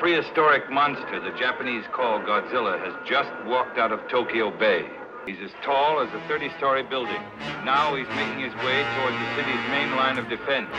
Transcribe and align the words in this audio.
prehistoric 0.00 0.70
monster 0.70 1.20
the 1.20 1.38
Japanese 1.38 1.84
call 1.92 2.20
Godzilla 2.20 2.82
has 2.82 2.94
just 3.06 3.28
walked 3.44 3.76
out 3.76 3.92
of 3.92 4.00
Tokyo 4.08 4.50
Bay. 4.50 4.88
He's 5.26 5.36
as 5.44 5.50
tall 5.62 6.00
as 6.00 6.08
a 6.14 6.32
30-story 6.32 6.84
building. 6.84 7.22
Now 7.66 7.94
he's 7.94 8.08
making 8.08 8.40
his 8.40 8.54
way 8.64 8.82
towards 8.96 9.16
the 9.18 9.36
city's 9.36 9.68
main 9.68 9.94
line 9.96 10.16
of 10.16 10.26
defense. 10.30 10.70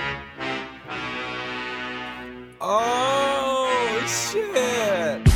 Oh, 2.59 4.03
shit! 4.07 5.30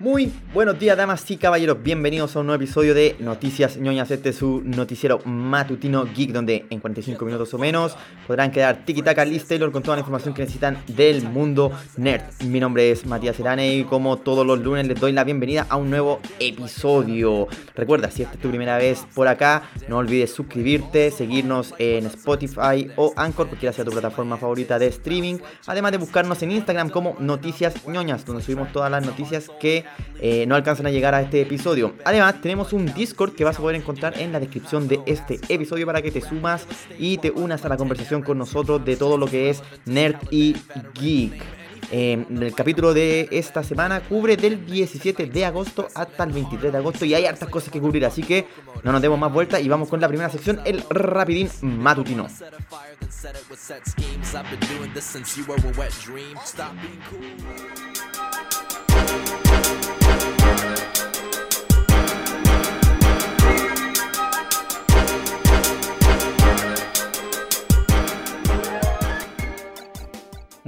Muy 0.00 0.32
buenos 0.54 0.78
días, 0.78 0.96
damas 0.96 1.28
y 1.28 1.36
caballeros. 1.38 1.82
Bienvenidos 1.82 2.36
a 2.36 2.38
un 2.38 2.46
nuevo 2.46 2.62
episodio 2.62 2.94
de 2.94 3.16
Noticias 3.18 3.78
ñoñas. 3.78 4.08
Este 4.12 4.28
es 4.28 4.36
su 4.36 4.62
noticiero 4.64 5.18
matutino 5.24 6.04
geek, 6.04 6.30
donde 6.30 6.66
en 6.70 6.78
45 6.78 7.24
minutos 7.24 7.52
o 7.52 7.58
menos 7.58 7.96
podrán 8.24 8.52
quedar 8.52 8.84
tiki-taka 8.86 9.24
Liz 9.24 9.48
Taylor 9.48 9.72
con 9.72 9.82
toda 9.82 9.96
la 9.96 10.02
información 10.02 10.34
que 10.34 10.42
necesitan 10.42 10.78
del 10.86 11.24
mundo 11.24 11.72
nerd. 11.96 12.22
Mi 12.44 12.60
nombre 12.60 12.92
es 12.92 13.06
Matías 13.06 13.40
Irane 13.40 13.74
y 13.74 13.82
como 13.82 14.18
todos 14.18 14.46
los 14.46 14.60
lunes 14.60 14.86
les 14.86 15.00
doy 15.00 15.10
la 15.10 15.24
bienvenida 15.24 15.66
a 15.68 15.74
un 15.74 15.90
nuevo 15.90 16.20
episodio. 16.38 17.48
Recuerda, 17.74 18.08
si 18.08 18.22
esta 18.22 18.36
es 18.36 18.40
tu 18.40 18.50
primera 18.50 18.78
vez 18.78 19.04
por 19.16 19.26
acá, 19.26 19.64
no 19.88 19.96
olvides 19.96 20.32
suscribirte, 20.32 21.10
seguirnos 21.10 21.74
en 21.78 22.06
Spotify 22.06 22.88
o 22.94 23.12
Anchor, 23.16 23.48
cualquiera 23.48 23.72
sea 23.72 23.84
tu 23.84 23.90
plataforma 23.90 24.36
favorita 24.36 24.78
de 24.78 24.86
streaming. 24.86 25.38
Además 25.66 25.90
de 25.90 25.98
buscarnos 25.98 26.40
en 26.44 26.52
Instagram 26.52 26.88
como 26.90 27.16
Noticias 27.18 27.84
ñoñas, 27.88 28.24
donde 28.24 28.44
subimos 28.44 28.70
todas 28.70 28.92
las 28.92 29.04
noticias 29.04 29.50
que 29.58 29.87
eh, 30.20 30.46
no 30.46 30.54
alcanzan 30.54 30.86
a 30.86 30.90
llegar 30.90 31.14
a 31.14 31.22
este 31.22 31.40
episodio. 31.40 31.94
Además, 32.04 32.40
tenemos 32.40 32.72
un 32.72 32.92
Discord 32.92 33.34
que 33.34 33.44
vas 33.44 33.58
a 33.58 33.60
poder 33.60 33.76
encontrar 33.76 34.18
en 34.18 34.32
la 34.32 34.40
descripción 34.40 34.88
de 34.88 35.00
este 35.06 35.40
episodio 35.48 35.86
para 35.86 36.02
que 36.02 36.10
te 36.10 36.20
sumas 36.20 36.66
y 36.98 37.18
te 37.18 37.30
unas 37.30 37.64
a 37.64 37.68
la 37.68 37.76
conversación 37.76 38.22
con 38.22 38.38
nosotros 38.38 38.84
de 38.84 38.96
todo 38.96 39.16
lo 39.16 39.26
que 39.26 39.50
es 39.50 39.62
nerd 39.86 40.16
y 40.30 40.56
geek. 41.00 41.58
Eh, 41.90 42.26
el 42.28 42.54
capítulo 42.54 42.92
de 42.92 43.28
esta 43.30 43.62
semana 43.62 44.00
cubre 44.00 44.36
del 44.36 44.66
17 44.66 45.24
de 45.26 45.44
agosto 45.46 45.88
hasta 45.94 46.24
el 46.24 46.32
23 46.32 46.70
de 46.70 46.78
agosto 46.78 47.04
y 47.06 47.14
hay 47.14 47.24
hartas 47.24 47.48
cosas 47.48 47.70
que 47.70 47.80
cubrir, 47.80 48.04
así 48.04 48.22
que 48.22 48.46
no 48.82 48.92
nos 48.92 49.00
demos 49.00 49.18
más 49.18 49.32
vueltas 49.32 49.62
y 49.62 49.68
vamos 49.68 49.88
con 49.88 49.98
la 49.98 50.08
primera 50.08 50.28
sección, 50.28 50.60
el 50.66 50.84
rapidín 50.90 51.48
matutino. 51.62 52.26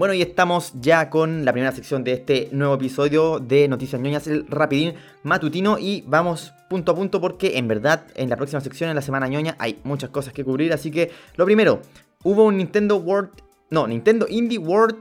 Bueno, 0.01 0.15
y 0.15 0.23
estamos 0.23 0.73
ya 0.81 1.11
con 1.11 1.45
la 1.45 1.53
primera 1.53 1.73
sección 1.73 2.05
de 2.05 2.15
este 2.15 2.49
nuevo 2.53 2.73
episodio 2.73 3.39
de 3.39 3.69
Noticias 3.69 4.01
Ñoñas, 4.01 4.27
el 4.29 4.47
rapidín 4.47 4.95
matutino. 5.25 5.77
Y 5.79 6.05
vamos 6.07 6.55
punto 6.71 6.93
a 6.93 6.95
punto 6.95 7.21
porque 7.21 7.59
en 7.59 7.69
verdad 7.69 8.07
en 8.15 8.31
la 8.31 8.37
próxima 8.39 8.63
sección, 8.63 8.89
en 8.89 8.97
la 8.97 9.03
semana 9.03 9.29
ñoña, 9.29 9.57
hay 9.59 9.79
muchas 9.85 10.09
cosas 10.09 10.33
que 10.33 10.43
cubrir. 10.43 10.73
Así 10.73 10.91
que 10.91 11.11
lo 11.37 11.45
primero, 11.45 11.83
hubo 12.25 12.45
un 12.45 12.57
Nintendo 12.57 12.97
World, 12.97 13.29
no, 13.69 13.87
Nintendo 13.87 14.25
Indie 14.27 14.57
World 14.57 14.97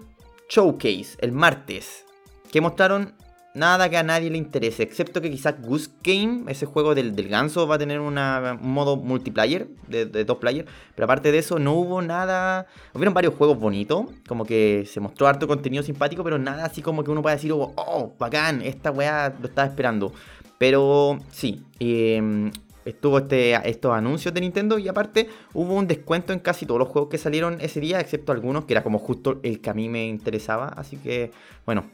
Showcase 0.49 1.15
el 1.19 1.31
martes, 1.31 2.03
que 2.51 2.59
mostraron 2.59 3.13
nada 3.53 3.89
que 3.89 3.97
a 3.97 4.03
nadie 4.03 4.29
le 4.29 4.37
interese, 4.37 4.83
excepto 4.83 5.21
que 5.21 5.31
quizás 5.31 5.61
Goose 5.61 5.89
Game, 6.03 6.43
ese 6.47 6.65
juego 6.65 6.95
del, 6.95 7.15
del 7.15 7.27
ganso, 7.27 7.67
va 7.67 7.75
a 7.75 7.77
tener 7.77 7.99
un 7.99 8.15
modo 8.61 8.95
multiplayer, 8.95 9.67
de, 9.87 10.05
dos 10.05 10.37
players, 10.37 10.69
pero 10.95 11.05
aparte 11.05 11.31
de 11.31 11.39
eso 11.39 11.59
no 11.59 11.73
hubo 11.73 12.01
nada, 12.01 12.67
hubieron 12.93 13.13
varios 13.13 13.33
juegos 13.33 13.59
bonitos, 13.59 14.05
como 14.27 14.45
que 14.45 14.85
se 14.87 14.99
mostró 14.99 15.27
harto 15.27 15.47
contenido 15.47 15.83
simpático, 15.83 16.23
pero 16.23 16.37
nada 16.37 16.65
así 16.65 16.81
como 16.81 17.03
que 17.03 17.11
uno 17.11 17.21
pueda 17.21 17.35
decir, 17.35 17.51
oh, 17.51 17.73
oh 17.75 18.13
bacán, 18.19 18.61
esta 18.61 18.91
weá 18.91 19.33
lo 19.39 19.47
estaba 19.47 19.67
esperando. 19.67 20.13
Pero 20.57 21.19
sí, 21.31 21.63
em, 21.79 22.51
estuvo 22.83 23.19
este, 23.19 23.55
estos 23.69 23.93
anuncios 23.93 24.33
de 24.33 24.41
Nintendo 24.41 24.77
y 24.77 24.87
aparte 24.87 25.29
hubo 25.53 25.73
un 25.73 25.87
descuento 25.87 26.33
en 26.33 26.39
casi 26.39 26.65
todos 26.65 26.79
los 26.79 26.89
juegos 26.89 27.09
que 27.09 27.17
salieron 27.17 27.59
ese 27.61 27.79
día, 27.79 27.99
excepto 27.99 28.31
algunos 28.31 28.65
que 28.65 28.73
era 28.73 28.83
como 28.83 28.99
justo 28.99 29.39
el 29.43 29.61
que 29.61 29.69
a 29.69 29.73
mí 29.73 29.87
me 29.87 30.07
interesaba. 30.07 30.67
Así 30.67 30.97
que, 30.97 31.31
bueno, 31.65 31.85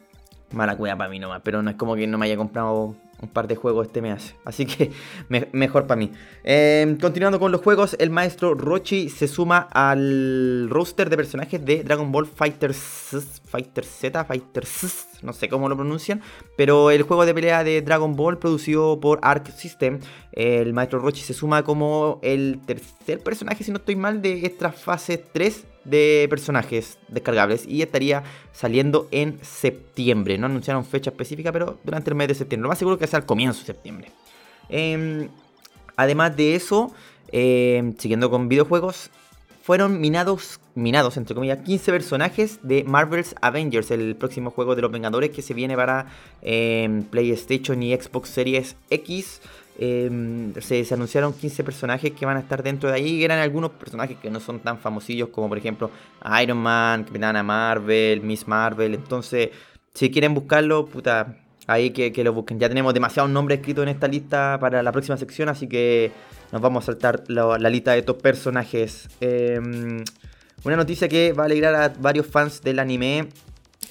mala 0.52 0.78
cueva 0.78 0.98
para 0.98 1.10
mí 1.10 1.20
nomás, 1.20 1.42
pero 1.44 1.62
no 1.62 1.70
es 1.70 1.76
como 1.76 1.96
que 1.96 2.08
no 2.08 2.18
me 2.18 2.26
haya 2.26 2.38
comprado 2.38 2.96
un 3.22 3.30
par 3.30 3.48
de 3.48 3.56
juegos 3.56 3.88
este 3.88 4.02
mes, 4.02 4.36
así 4.44 4.66
que 4.66 4.92
mejor 5.52 5.88
para 5.88 5.98
mí. 5.98 6.12
Em, 6.44 6.98
continuando 6.98 7.40
con 7.40 7.52
los 7.52 7.62
juegos, 7.62 7.96
el 8.00 8.10
maestro 8.10 8.54
Rochi 8.54 9.10
se 9.10 9.28
suma 9.28 9.68
al 9.72 10.70
roster 10.70 11.10
de 11.10 11.18
personajes 11.18 11.64
de 11.64 11.84
Dragon 11.84 12.12
Ball 12.12 12.26
Fighters, 12.26 13.42
Fighter 13.46 13.86
Z, 13.86 14.26
Fighters, 14.26 15.08
no 15.22 15.34
sé 15.34 15.50
cómo 15.50 15.70
lo 15.70 15.76
pronuncian, 15.76 16.22
pero 16.58 16.92
el 16.92 17.04
juego 17.04 17.26
de 17.26 17.34
pelea 17.34 17.64
de 17.64 17.82
Dragon 17.82 18.16
Ball 18.16 18.38
producido 18.38 19.00
por 19.00 19.20
Arc 19.22 19.50
System, 19.52 20.00
el 20.34 20.74
maestro 20.74 21.00
Rochi 21.00 21.22
se 21.22 21.34
suma 21.34 21.64
como 21.64 22.20
el 22.22 22.60
tercer 22.66 23.20
personaje, 23.20 23.64
si 23.64 23.72
no 23.72 23.78
estoy 23.78 23.96
mal, 23.96 24.22
de 24.22 24.46
esta 24.46 24.72
fase 24.72 25.18
3 25.18 25.66
de 25.86 26.28
personajes 26.30 26.98
descargables 27.08 27.66
y 27.68 27.82
estaría 27.82 28.24
saliendo 28.52 29.08
en 29.12 29.40
septiembre. 29.44 30.38
No 30.38 30.48
anunciaron 30.48 30.84
fecha 30.84 31.12
específica, 31.12 31.52
pero 31.52 31.80
durante 31.84 32.10
el 32.10 32.16
mes 32.16 32.28
de 32.28 32.36
septiembre. 32.36 32.64
Lo 32.64 32.70
más 32.70 32.80
seguro 32.80 32.98
que 32.98 33.08
sea 33.08 33.20
al 33.20 33.26
comienzo 33.26 33.62
de 33.62 33.66
septiembre. 33.68 34.12
Em, 34.70 35.30
además 35.96 36.36
de 36.36 36.56
eso, 36.56 36.94
em, 37.32 37.96
siguiendo 37.98 38.30
con 38.30 38.50
videojuegos, 38.50 39.12
fueron 39.62 40.00
minados, 40.00 40.60
minados, 40.76 41.18
entre 41.18 41.34
comillas, 41.34 41.60
15 41.64 41.92
personajes 41.92 42.60
de 42.62 42.84
Marvel's 42.84 43.34
Avengers, 43.42 43.90
el 43.90 44.16
próximo 44.16 44.52
juego 44.52 44.76
de 44.76 44.84
los 44.84 44.92
Vengadores 44.92 45.32
que 45.32 45.42
se 45.42 45.56
viene 45.56 45.76
para 45.76 46.08
em, 46.44 47.04
PlayStation 47.04 47.82
y 47.82 47.96
Xbox 47.96 48.30
Series 48.30 48.76
X. 48.90 49.42
Em, 49.78 50.54
se, 50.62 50.86
anunciaron 50.94 51.34
15 51.34 51.64
personajes 51.64 52.12
que 52.14 52.26
van 52.26 52.38
a 52.38 52.40
estar 52.40 52.64
dentro 52.64 52.90
de 52.90 52.96
ahí. 52.96 53.24
Eran 53.24 53.40
algunos 53.40 53.72
personajes 53.72 54.18
que 54.18 54.30
no 54.30 54.40
son 54.40 54.60
tan 54.60 54.80
famosillos 54.80 55.30
como 55.30 55.50
por 55.50 55.58
ejemplo 55.58 55.92
Iron 56.42 56.58
Man, 56.60 57.04
Capitana 57.04 57.44
Marvel, 57.44 58.22
Miss 58.22 58.48
Marvel. 58.48 58.94
Entonces, 58.94 59.50
si 59.94 60.10
quieren 60.10 60.34
buscarlo, 60.34 60.86
puta, 60.86 61.38
ahí 61.68 61.92
que, 61.92 62.24
lo 62.24 62.34
busquen. 62.34 62.60
Ya 62.60 62.70
tenemos 62.70 62.94
demasiados 62.94 63.30
nombres 63.32 63.60
escritos 63.60 63.84
en 63.84 63.90
esta 63.90 64.08
lista 64.08 64.58
para 64.60 64.82
la 64.82 64.92
próxima 64.92 65.18
sección, 65.18 65.50
así 65.50 65.68
que 65.68 66.12
nos 66.52 66.62
vamos 66.62 66.84
a 66.84 66.86
saltar 66.88 67.24
la, 67.28 67.58
lista 67.70 67.92
de 67.92 68.00
estos 68.00 68.18
personajes. 68.18 69.10
Em, 69.20 70.04
una 70.64 70.76
noticia 70.78 71.08
que 71.08 71.34
va 71.34 71.44
a 71.44 71.46
alegrar 71.48 71.76
a 71.76 71.90
varios 72.00 72.28
fans 72.28 72.62
del 72.62 72.80
anime 72.80 73.28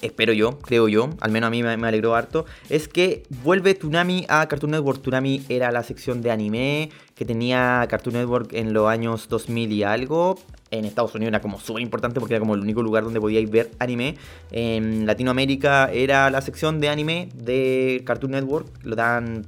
espero 0.01 0.33
yo, 0.33 0.59
creo 0.59 0.87
yo, 0.87 1.09
al 1.19 1.31
menos 1.31 1.47
a 1.47 1.51
mí 1.51 1.63
me, 1.63 1.87
alegró 1.87 2.15
harto, 2.15 2.45
es 2.69 2.87
que 2.87 3.23
vuelve 3.43 3.73
Tsunami 3.73 4.25
a 4.29 4.47
Cartoon 4.47 4.71
Network. 4.71 5.01
Tsunami 5.01 5.43
era 5.49 5.71
la 5.71 5.83
sección 5.83 6.21
de 6.21 6.31
anime 6.31 6.89
que 7.15 7.25
tenía 7.25 7.85
Cartoon 7.89 8.15
Network 8.15 8.53
en 8.53 8.73
los 8.73 8.87
años 8.87 9.27
2000 9.29 9.71
y 9.71 9.83
algo. 9.83 10.39
En 10.71 10.83
Estados 10.83 11.13
Unidos 11.15 11.29
era 11.29 11.41
como 11.41 11.59
súper 11.59 11.83
importante 11.83 12.19
porque 12.19 12.33
era 12.33 12.39
como 12.39 12.55
el 12.55 12.61
único 12.61 12.81
lugar 12.81 13.03
donde 13.03 13.21
podíais 13.21 13.49
ver 13.49 13.71
anime. 13.79 14.17
En 14.51 15.05
Latinoamérica 15.05 15.91
era 15.91 16.29
la 16.29 16.41
sección 16.41 16.81
de 16.81 16.89
anime 16.89 17.29
de 17.35 18.01
Cartoon 18.05 18.31
Network. 18.31 18.67
Lo 18.83 18.95
dan 18.95 19.45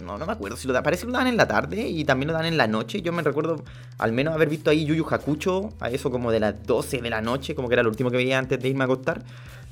no, 0.00 0.18
no 0.18 0.26
me 0.26 0.32
acuerdo 0.32 0.56
si 0.56 0.66
lo 0.66 0.74
dan. 0.74 0.82
Parece 0.82 1.02
que 1.02 1.12
lo 1.12 1.18
dan 1.18 1.26
en 1.26 1.36
la 1.36 1.46
tarde 1.46 1.88
y 1.88 2.04
también 2.04 2.28
lo 2.28 2.34
dan 2.34 2.46
en 2.46 2.56
la 2.56 2.66
noche. 2.66 3.02
Yo 3.02 3.12
me 3.12 3.22
recuerdo 3.22 3.62
al 3.98 4.12
menos 4.12 4.34
haber 4.34 4.48
visto 4.48 4.70
ahí 4.70 4.84
Yuyu 4.84 5.06
Hakucho 5.08 5.70
a 5.80 5.90
eso 5.90 6.10
como 6.10 6.30
de 6.30 6.40
las 6.40 6.66
12 6.66 7.00
de 7.02 7.10
la 7.10 7.20
noche, 7.20 7.54
como 7.54 7.68
que 7.68 7.74
era 7.74 7.82
lo 7.82 7.90
último 7.90 8.10
que 8.10 8.16
veía 8.16 8.38
antes 8.38 8.60
de 8.60 8.68
irme 8.68 8.82
a 8.82 8.84
acostar. 8.84 9.22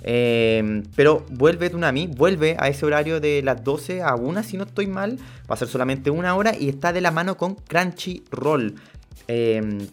Eh, 0.02 0.82
pero 0.94 1.24
vuelve 1.30 1.70
Tunami, 1.70 2.06
vuelve 2.06 2.56
a 2.58 2.68
ese 2.68 2.86
horario 2.86 3.20
de 3.20 3.42
las 3.42 3.64
12 3.64 4.02
a 4.02 4.14
1, 4.14 4.42
si 4.42 4.56
no 4.56 4.64
estoy 4.64 4.86
mal. 4.86 5.18
Va 5.50 5.54
a 5.54 5.56
ser 5.56 5.68
solamente 5.68 6.10
una 6.10 6.34
hora 6.36 6.54
y 6.58 6.68
está 6.68 6.92
de 6.92 7.00
la 7.00 7.10
mano 7.10 7.36
con 7.36 7.54
Crunchyroll. 7.54 8.74
Eh, 9.26 9.88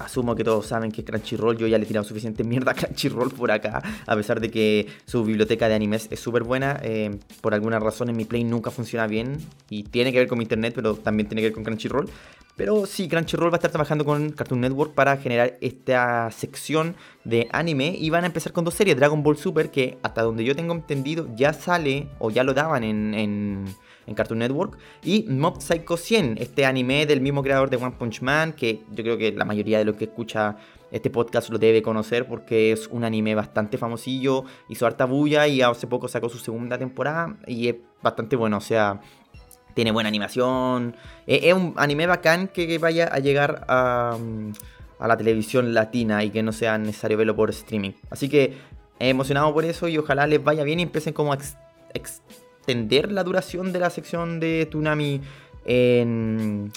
asumo 0.00 0.34
que 0.34 0.42
todos 0.42 0.66
saben 0.66 0.90
que 0.90 1.04
Crunchyroll, 1.04 1.56
yo 1.56 1.66
ya 1.66 1.78
le 1.78 1.84
he 1.84 1.86
tirado 1.86 2.04
suficiente 2.04 2.42
mierda 2.42 2.72
a 2.72 2.74
Crunchyroll 2.74 3.30
por 3.30 3.50
acá, 3.50 3.82
a 4.06 4.16
pesar 4.16 4.40
de 4.40 4.50
que 4.50 4.86
su 5.04 5.24
biblioteca 5.24 5.68
de 5.68 5.74
animes 5.74 6.08
es 6.10 6.18
súper 6.20 6.42
buena. 6.42 6.80
Eh, 6.82 7.18
por 7.40 7.54
alguna 7.54 7.78
razón 7.78 8.08
en 8.08 8.16
mi 8.16 8.24
Play 8.24 8.44
nunca 8.44 8.70
funciona 8.70 9.06
bien 9.06 9.38
y 9.68 9.84
tiene 9.84 10.12
que 10.12 10.18
ver 10.18 10.28
con 10.28 10.38
mi 10.38 10.44
internet, 10.44 10.72
pero 10.74 10.94
también 10.94 11.28
tiene 11.28 11.42
que 11.42 11.48
ver 11.48 11.54
con 11.54 11.64
Crunchyroll. 11.64 12.08
Pero 12.60 12.84
sí, 12.84 13.08
Crunchyroll 13.08 13.50
va 13.50 13.54
a 13.54 13.56
estar 13.56 13.70
trabajando 13.70 14.04
con 14.04 14.32
Cartoon 14.32 14.60
Network 14.60 14.92
para 14.92 15.16
generar 15.16 15.56
esta 15.62 16.30
sección 16.30 16.94
de 17.24 17.48
anime 17.52 17.96
y 17.98 18.10
van 18.10 18.24
a 18.24 18.26
empezar 18.26 18.52
con 18.52 18.66
dos 18.66 18.74
series, 18.74 18.98
Dragon 18.98 19.22
Ball 19.22 19.38
Super, 19.38 19.70
que 19.70 19.96
hasta 20.02 20.20
donde 20.20 20.44
yo 20.44 20.54
tengo 20.54 20.74
entendido 20.74 21.26
ya 21.34 21.54
sale 21.54 22.10
o 22.18 22.30
ya 22.30 22.44
lo 22.44 22.52
daban 22.52 22.84
en, 22.84 23.14
en, 23.14 24.14
Cartoon 24.14 24.40
Network, 24.40 24.76
y 25.02 25.22
Mob 25.30 25.62
Psycho 25.62 25.96
100, 25.96 26.36
este 26.38 26.66
anime 26.66 27.06
del 27.06 27.22
mismo 27.22 27.42
creador 27.42 27.70
de 27.70 27.78
One 27.78 27.94
Punch 27.96 28.20
Man, 28.20 28.52
que 28.52 28.82
yo 28.90 29.04
creo 29.04 29.16
que 29.16 29.32
la 29.32 29.46
mayoría 29.46 29.78
de 29.78 29.86
los 29.86 29.96
que 29.96 30.04
escucha 30.04 30.56
este 30.90 31.08
podcast 31.08 31.48
lo 31.48 31.58
debe 31.58 31.80
conocer 31.80 32.26
porque 32.26 32.72
es 32.72 32.88
un 32.88 33.04
anime 33.04 33.34
bastante 33.34 33.78
famosillo, 33.78 34.44
hizo 34.68 34.84
harta 34.84 35.06
bulla 35.06 35.46
y 35.48 35.62
hace 35.62 35.86
poco 35.86 36.08
sacó 36.08 36.28
su 36.28 36.38
segunda 36.38 36.76
temporada 36.76 37.36
y 37.46 37.68
es 37.68 37.76
bastante 38.02 38.36
bueno, 38.36 38.56
o 38.58 38.60
sea 38.60 39.00
tiene 39.74 39.92
buena 39.92 40.08
animación. 40.08 40.96
Eh, 41.26 41.40
es 41.44 41.54
un 41.54 41.74
anime 41.76 42.06
bacán 42.06 42.48
que, 42.48 42.78
vaya 42.78 43.06
a 43.06 43.18
llegar 43.18 43.64
a, 43.68 44.16
a 44.98 45.08
la 45.08 45.16
televisión 45.16 45.74
latina 45.74 46.24
y 46.24 46.30
que 46.30 46.42
no 46.42 46.52
sea 46.52 46.78
necesario 46.78 47.16
verlo 47.16 47.36
por 47.36 47.50
streaming. 47.50 47.92
Así 48.10 48.28
que 48.28 48.58
emocionado 48.98 49.52
por 49.52 49.64
eso 49.64 49.88
y 49.88 49.98
ojalá 49.98 50.26
les 50.26 50.42
vaya 50.42 50.62
bien 50.62 50.78
y 50.80 50.82
empiecen 50.82 51.12
como 51.12 51.32
a 51.32 51.38
extender 51.94 53.10
la 53.10 53.24
duración 53.24 53.72
de 53.72 53.80
la 53.80 53.90
sección 53.90 54.40
de 54.40 54.66
Tsunami 54.66 55.20
en, 55.64 56.72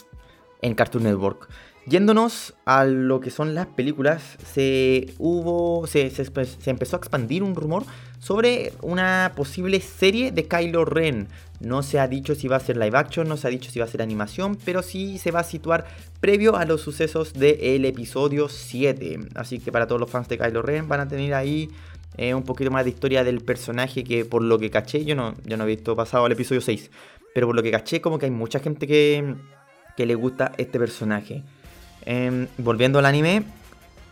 en 0.62 0.75
Cartoon 0.75 1.04
Network. 1.04 1.50
Yéndonos 1.86 2.54
a 2.63 2.86
lo 2.86 3.19
que 3.19 3.30
son 3.30 3.56
las 3.56 3.68
películas, 3.68 4.38
se 4.54 5.13
hubo. 5.18 5.86
Se, 5.86 6.12
empezó 6.66 6.96
a 6.96 7.00
expandir 7.00 7.44
un 7.44 7.56
rumor 7.56 7.84
sobre 8.24 8.72
una 8.81 9.34
posible 9.36 9.81
serie 9.81 10.31
de 10.31 10.48
Kylo 10.48 10.86
Ren. 10.86 11.28
No 11.60 11.84
se 11.84 12.00
ha 12.00 12.08
dicho 12.08 12.36
si 12.36 12.48
va 12.48 12.56
a 12.56 12.62
ser 12.62 12.78
live 12.78 12.98
action, 12.98 13.28
no 13.28 13.36
se 13.36 13.48
ha 13.48 13.50
dicho 13.50 13.70
si 13.70 13.80
va 13.80 13.86
a 13.86 13.90
ser 13.90 14.02
animación, 14.02 14.58
pero 14.64 14.81
sí 14.81 15.18
se 15.18 15.31
va 15.31 15.42
a 15.42 15.44
situar 15.44 15.86
previo 16.22 16.56
a 16.56 16.64
los 16.64 16.80
sucesos 16.80 17.34
del 17.34 17.84
episodio 17.84 18.48
7. 18.48 19.20
Así 19.36 19.60
que 19.60 19.74
para 19.74 19.88
todos 19.88 20.00
los 20.00 20.10
fans 20.10 20.30
de 20.30 20.38
Kylo 20.38 20.62
Ren 20.62 20.88
van 20.88 21.02
a 21.02 21.08
tener 21.10 21.34
ahí 21.34 21.70
eh, 22.16 22.34
un 22.34 22.44
poquito 22.44 22.72
más 22.72 22.86
de 22.86 22.92
historia 22.92 23.25
del 23.25 23.42
personaje 23.42 24.06
que 24.06 24.24
por 24.24 24.42
lo 24.42 24.58
que 24.58 24.70
caché, 24.70 25.04
yo 25.04 25.16
no, 25.16 25.36
yo 25.44 25.58
no 25.58 25.66
he 25.66 25.68
visto 25.68 25.94
pasado 25.94 26.25
el 26.25 26.31
episodio 26.31 26.62
6, 26.62 26.92
pero 27.34 27.48
por 27.48 27.58
lo 27.58 27.62
que 27.62 27.72
caché 27.72 28.00
como 28.00 28.20
que 28.20 28.28
hay 28.28 28.31
mucha 28.31 28.60
gente 28.60 28.88
que, 28.88 29.36
que 29.98 30.06
le 30.06 30.16
gusta 30.16 30.54
este 30.58 30.80
personaje. 30.80 31.44
Em, 32.06 32.48
volviendo 32.58 33.00
al 33.00 33.06
anime, 33.06 33.44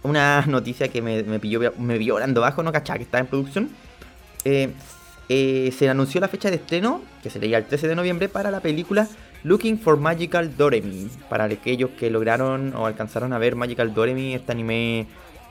una 0.03 0.41
noticia 0.47 0.89
que 0.89 1.01
me, 1.01 1.23
me 1.23 1.39
pilló 1.39 1.73
me 1.77 1.97
vio 1.97 2.15
orando 2.15 2.41
bajo, 2.41 2.61
no 2.61 2.73
cachaba 2.73 2.97
que 2.97 3.03
estaba 3.03 3.21
en 3.21 3.27
producción. 3.27 3.69
Eh, 4.45 4.71
eh, 5.29 5.71
se 5.77 5.89
anunció 5.89 6.19
la 6.19 6.27
fecha 6.27 6.49
de 6.49 6.57
estreno, 6.57 7.01
que 7.23 7.29
sería 7.29 7.57
el 7.57 7.65
13 7.65 7.87
de 7.87 7.95
noviembre, 7.95 8.27
para 8.27 8.51
la 8.51 8.59
película 8.59 9.07
Looking 9.43 9.79
for 9.79 9.97
Magical 9.97 10.55
Doremi. 10.57 11.09
Para 11.29 11.45
aquellos 11.45 11.91
que 11.91 12.09
lograron 12.09 12.75
o 12.75 12.85
alcanzaron 12.85 13.33
a 13.33 13.37
ver 13.37 13.55
Magical 13.55 13.93
Doremi, 13.93 14.33
este 14.33 14.51
anime 14.51 15.07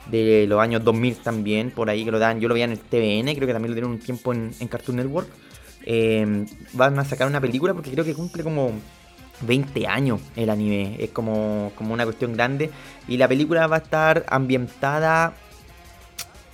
de 0.09 0.45
los 0.47 0.59
años 0.59 0.83
2000 0.83 1.17
también, 1.17 1.71
por 1.71 1.89
ahí 1.89 2.05
que 2.05 2.11
lo 2.11 2.19
dan. 2.19 2.39
Yo 2.39 2.47
lo 2.47 2.53
veía 2.53 2.65
en 2.65 2.71
el 2.71 2.79
TVN, 2.79 3.33
creo 3.35 3.47
que 3.47 3.53
también 3.53 3.71
lo 3.71 3.75
dieron 3.75 3.91
un 3.91 3.99
tiempo 3.99 4.33
en, 4.33 4.51
Cartoon 4.69 4.97
Network. 4.97 5.27
Em, 5.83 6.45
van 6.73 6.99
a 6.99 7.05
sacar 7.05 7.27
una 7.27 7.41
película 7.41 7.73
porque 7.73 7.91
creo 7.91 8.05
que 8.05 8.13
cumple 8.13 8.43
como 8.43 8.71
20 9.41 9.87
años 9.87 10.21
el 10.35 10.49
anime. 10.49 10.95
Es 10.99 11.09
como, 11.09 11.71
como 11.75 11.93
una 11.93 12.03
cuestión 12.03 12.33
grande. 12.33 12.69
Y 13.07 13.17
la 13.17 13.27
película 13.27 13.67
va 13.67 13.77
a 13.77 13.79
estar 13.79 14.25
ambientada. 14.29 15.33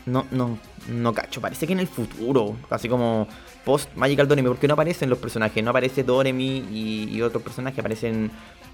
No, 0.07 0.25
no, 0.31 0.57
no 0.89 1.13
cacho. 1.13 1.39
Parece 1.39 1.67
que 1.67 1.73
en 1.73 1.79
el 1.79 1.87
futuro. 1.87 2.55
Casi 2.69 2.89
como 2.89 3.27
post 3.63 3.95
Magical 3.95 4.27
Doremi. 4.27 4.47
Porque 4.47 4.67
no 4.67 4.73
aparecen 4.73 5.09
los 5.09 5.19
personajes. 5.19 5.63
No 5.63 5.69
aparece 5.69 6.03
Doremi 6.03 6.65
y, 6.71 7.09
y 7.11 7.21
otros 7.21 7.43
personajes. 7.43 7.77
Aparecen 7.77 8.31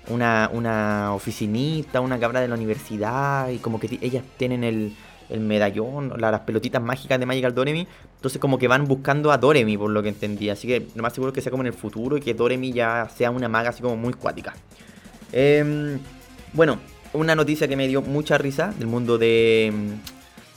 una, 0.07 0.50
una 0.53 1.13
oficinista, 1.13 2.00
una 2.00 2.18
cabra 2.18 2.39
de 2.39 2.47
la 2.47 2.56
universidad. 2.56 3.50
Y 3.50 3.57
como 3.57 3.80
que 3.80 4.00
ellas 4.01 4.24
tienen 4.38 4.63
el 4.63 4.95
el 5.30 5.39
medallón, 5.39 6.13
las 6.18 6.41
pelotitas 6.41 6.81
mágicas 6.81 7.19
de 7.19 7.25
Magical 7.25 7.53
Doremi. 7.53 7.88
Entonces 8.15 8.39
como 8.39 8.57
que 8.57 8.68
van 8.68 8.85
buscando 8.85 9.31
a 9.31 9.38
Doremi, 9.38 9.77
por 9.77 9.89
lo 9.89 10.03
que 10.03 10.09
entendí. 10.09 10.50
Así 10.50 10.68
que 10.68 10.88
lo 10.95 11.01
más 11.01 11.13
seguro 11.13 11.30
es 11.30 11.35
que 11.35 11.41
sea 11.41 11.51
como 11.51 11.63
en 11.63 11.68
el 11.68 11.74
futuro 11.74 12.18
y 12.18 12.21
que 12.21 12.33
Doremi 12.33 12.71
ya 12.71 13.09
sea 13.15 13.31
una 13.31 13.50
maga 13.50 13.69
así 13.69 13.81
como 13.81 13.97
muy 13.97 14.13
cuática. 14.13 14.53
Em, 15.31 16.00
bueno, 16.53 16.80
una 17.13 17.35
noticia 17.35 17.68
que 17.68 17.75
me 17.75 17.88
dio 17.88 18.01
mucha 18.01 18.38
risa 18.38 18.74
del 18.77 18.88
mundo 18.88 19.18
de, 19.18 19.74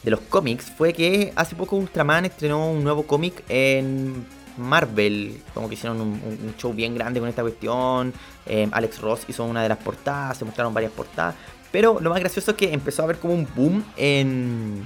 de 0.03 0.11
los 0.11 0.21
cómics 0.21 0.71
fue 0.77 0.93
que 0.93 1.33
hace 1.37 1.57
poco 1.57 1.77
Ultraman 1.77 2.25
estrenó 2.27 2.71
un 2.71 2.85
nuevo 2.85 3.07
cómic 3.07 3.43
en 3.49 4.25
Marvel, 4.57 5.43
como 5.55 5.69
que 5.69 5.75
hicieron 5.75 6.01
un, 6.01 6.55
show 6.57 6.73
bien 6.73 6.95
grande 6.95 7.21
con 7.21 7.29
esta 7.29 7.43
cuestión. 7.43 8.13
Em, 8.47 8.71
Alex 8.73 9.01
Ross 9.01 9.23
hizo 9.29 9.45
una 9.45 9.63
de 9.63 9.69
las 9.69 9.79
portadas, 9.79 10.39
se 10.39 10.45
mostraron 10.45 10.73
varias 10.73 10.93
portadas. 10.93 11.35
Pero 11.71 11.99
lo 12.01 12.11
más 12.11 12.21
gracioso 12.21 12.53
es 12.53 12.57
que 12.57 12.73
empezó 12.73 13.03
a 13.03 13.05
haber 13.05 13.19
como 13.19 13.35
un 13.35 13.47
boom 13.55 13.85
en. 13.97 14.83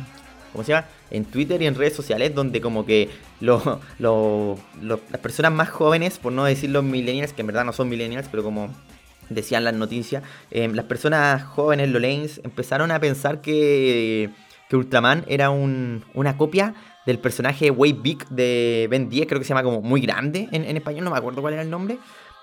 ¿Cómo 0.53 0.65
se 0.65 0.73
llama? 0.73 0.87
En 1.11 1.25
Twitter 1.25 1.63
y 1.63 1.67
en 1.67 1.77
redes 1.77 1.95
sociales, 1.95 2.35
donde 2.35 2.61
como 2.61 2.85
que 2.85 3.11
las 3.41 5.21
personas 5.23 5.53
más 5.53 5.71
jóvenes, 5.71 6.19
por 6.19 6.33
no 6.33 6.45
decir 6.45 6.71
los 6.71 6.83
millennials, 6.83 7.33
que 7.33 7.43
en 7.43 7.47
verdad 7.47 7.65
no 7.65 7.73
son 7.73 7.89
millennials, 7.89 8.29
pero 8.29 8.43
como 8.43 8.71
decían 9.29 9.63
las 9.63 9.75
noticias, 9.75 10.25
eh, 10.51 10.69
las 10.69 10.87
personas 10.87 11.45
jóvenes, 11.45 11.89
los 11.91 12.03
lanes, 12.03 12.41
empezaron 12.43 12.91
a 12.91 12.99
pensar 12.99 13.41
que, 13.41 14.31
que 14.71 14.77
Ultraman 14.77 15.25
era 15.27 15.51
una 15.51 16.37
copia 16.39 16.75
del 17.05 17.19
personaje 17.19 17.73
Way 17.73 17.93
Big 17.93 18.29
de 18.29 18.87
Ben 18.89 19.11
10, 19.11 19.27
creo 19.27 19.41
que 19.41 19.45
se 19.45 19.49
llama 19.49 19.65
como 19.65 19.83
muy 19.83 20.01
grande 20.01 20.49
en, 20.53 20.65
español, 20.77 21.05
no 21.05 21.11
me 21.11 21.19
acuerdo 21.19 21.43
cuál 21.43 21.55
era 21.55 21.63
el 21.63 21.71
nombre. 21.71 21.99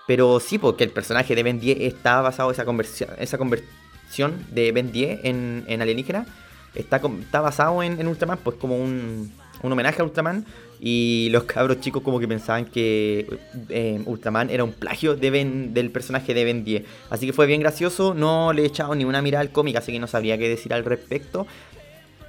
Pero 0.07 0.41
sí, 0.41 0.57
porque 0.57 0.83
el 0.83 0.89
personaje 0.89 1.35
de 1.35 1.43
Ben 1.43 1.59
10 1.59 1.79
estaba 1.81 2.21
basado 2.21 2.49
en 2.49 2.55
esa 2.55 2.65
conversión, 2.65 3.09
esa 3.17 3.37
conversión 3.37 4.45
de 4.51 4.73
Ben 4.73 4.91
10 4.91 5.21
en, 5.23 5.63
en 5.67 5.81
Alienígena 5.81 6.25
está, 6.75 7.01
está 7.19 7.39
basado 7.39 7.81
en, 7.81 8.05
Ultraman, 8.05 8.39
pues 8.43 8.57
como 8.57 8.75
un, 8.75 9.31
un, 9.63 9.71
homenaje 9.71 10.01
a 10.01 10.05
Ultraman. 10.05 10.45
Y 10.79 11.29
los 11.31 11.45
cabros 11.45 11.79
chicos 11.79 12.03
como 12.03 12.19
que 12.19 12.27
pensaban 12.27 12.65
que 12.65 13.25
eh, 13.69 14.01
Ultraman 14.05 14.49
era 14.49 14.63
un 14.63 14.73
plagio 14.73 15.15
de 15.15 15.31
ben, 15.31 15.73
del 15.73 15.91
personaje 15.91 16.33
de 16.33 16.43
Ben 16.43 16.65
10. 16.65 16.83
Así 17.09 17.25
que 17.25 17.33
fue 17.33 17.47
bien 17.47 17.61
gracioso, 17.61 18.13
no 18.13 18.53
le 18.53 18.63
he 18.63 18.65
echado 18.65 18.93
ni 18.95 19.05
una 19.05 19.21
mirada 19.21 19.41
al 19.41 19.51
cómic, 19.51 19.77
así 19.77 19.93
que 19.93 19.99
no 19.99 20.07
sabría 20.07 20.37
qué 20.37 20.49
decir 20.49 20.73
al 20.73 20.83
respecto. 20.83 21.47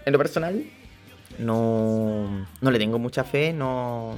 En 0.08 0.12
lo 0.12 0.18
personal, 0.18 0.64
no, 1.38 2.46
no 2.62 2.70
le 2.70 2.78
tengo 2.78 2.98
mucha 2.98 3.24
fe, 3.24 3.52
no, 3.52 4.14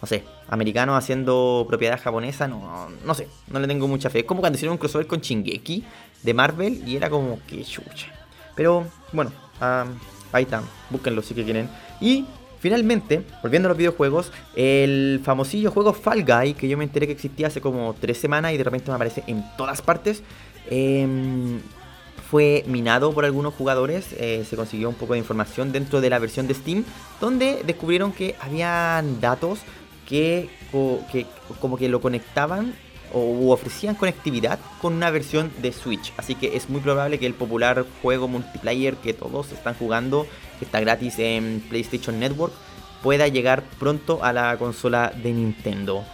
no 0.00 0.08
sé, 0.08 0.24
americanos 0.48 0.98
haciendo 0.98 1.64
propiedad 1.68 2.00
japonesa, 2.00 2.48
no, 2.48 2.88
no 3.06 3.14
sé, 3.14 3.28
no 3.46 3.60
le 3.60 3.68
tengo 3.68 3.86
mucha 3.86 4.10
fe. 4.10 4.18
Es 4.18 4.24
como 4.24 4.40
cuando 4.40 4.56
hicieron 4.56 4.72
un 4.72 4.78
crossover 4.78 5.06
con 5.06 5.20
Shingeki 5.20 5.84
de 6.24 6.34
Marvel 6.34 6.82
y 6.88 6.96
era 6.96 7.08
como 7.08 7.38
que 7.46 7.62
chucha. 7.62 8.08
Pero 8.56 8.84
bueno, 9.12 9.30
ahí 10.32 10.42
están, 10.42 10.64
búsquenlo 10.90 11.22
si 11.22 11.34
que 11.34 11.44
quieren. 11.44 11.68
Y 12.00 12.26
finalmente, 12.58 13.24
volviendo 13.44 13.68
a 13.68 13.70
los 13.70 13.78
videojuegos, 13.78 14.32
el 14.56 15.20
famosillo 15.22 15.70
juego 15.70 15.92
Fall 15.92 16.24
Guy, 16.24 16.54
que 16.54 16.66
yo 16.66 16.76
me 16.76 16.82
enteré 16.82 17.06
que 17.06 17.12
existía 17.12 17.46
hace 17.46 17.60
como 17.60 17.94
tres 17.94 18.18
semanas 18.18 18.54
y 18.54 18.56
de 18.56 18.64
repente 18.64 18.90
me 18.90 18.96
aparece 18.96 19.22
en 19.28 19.44
todas 19.56 19.82
partes. 19.82 20.24
Em, 20.68 21.60
fue 22.30 22.64
minado 22.66 23.12
por 23.12 23.24
algunos 23.24 23.54
jugadores, 23.54 24.06
eh, 24.18 24.44
se 24.48 24.56
consiguió 24.56 24.88
un 24.88 24.94
poco 24.94 25.12
de 25.12 25.18
información 25.18 25.70
dentro 25.72 26.00
de 26.00 26.10
la 26.10 26.18
versión 26.18 26.46
de 26.46 26.54
Steam, 26.54 26.84
donde 27.20 27.62
descubrieron 27.64 28.12
que 28.12 28.36
habían 28.40 29.20
datos 29.20 29.60
que, 30.08 30.48
que 31.10 31.26
como 31.60 31.76
que 31.76 31.88
lo 31.88 32.00
conectaban 32.00 32.74
o 33.12 33.52
ofrecían 33.52 33.94
conectividad 33.94 34.58
con 34.80 34.94
una 34.94 35.10
versión 35.10 35.52
de 35.60 35.72
Switch. 35.72 36.12
Así 36.16 36.34
que 36.34 36.56
es 36.56 36.70
muy 36.70 36.80
probable 36.80 37.18
que 37.18 37.26
el 37.26 37.34
popular 37.34 37.84
juego 38.00 38.28
multiplayer 38.28 38.96
que 38.96 39.12
todos 39.12 39.52
están 39.52 39.74
jugando, 39.74 40.26
que 40.58 40.64
está 40.64 40.80
gratis 40.80 41.18
en 41.18 41.62
PlayStation 41.68 42.18
Network, 42.18 42.54
pueda 43.02 43.28
llegar 43.28 43.64
pronto 43.78 44.24
a 44.24 44.32
la 44.32 44.56
consola 44.56 45.12
de 45.22 45.32
Nintendo. 45.32 46.04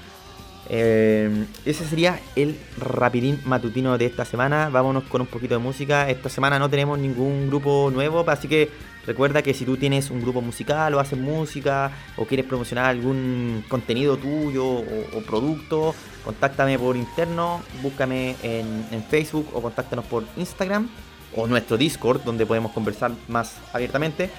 Eh, 0.71 1.47
ese 1.65 1.85
sería 1.87 2.21
el 2.37 2.59
rapidín 2.79 3.41
matutino 3.45 3.97
de 3.97 4.07
esta 4.07 4.25
semana. 4.25 4.69
Vámonos 4.69 5.05
con 5.05 5.21
un 5.21 5.27
poquito 5.27 5.55
de 5.55 5.59
música. 5.59 6.09
Esta 6.11 6.29
semana 6.29 6.59
no 6.59 6.69
tenemos 6.69 6.99
ningún 6.99 7.49
grupo 7.49 7.91
nuevo, 7.93 8.25
así 8.29 8.49
que 8.49 8.71
recuerda 9.07 9.43
que 9.43 9.55
si 9.55 9.65
tú 9.65 9.77
tienes 9.77 10.11
un 10.11 10.21
grupo 10.21 10.41
musical 10.41 10.95
o 10.95 11.01
haces 11.01 11.19
música 11.19 11.91
o 12.17 12.27
quieres 12.27 12.47
promocionar 12.47 12.87
algún 12.87 13.65
contenido 13.69 14.17
tuyo 14.17 14.65
o, 14.67 15.23
producto, 15.27 15.95
contáctame 16.25 16.79
por 16.79 16.97
interno, 16.97 17.63
búscame 17.83 18.37
en 18.43 19.03
Facebook 19.09 19.49
o 19.55 19.63
contáctanos 19.63 20.05
por 20.05 20.25
Instagram 20.37 20.89
o 21.35 21.47
nuestro 21.47 21.77
Discord 21.77 22.23
donde 22.23 22.47
podemos 22.47 22.73
conversar 22.73 23.13
más 23.29 23.57
abiertamente. 23.73 24.31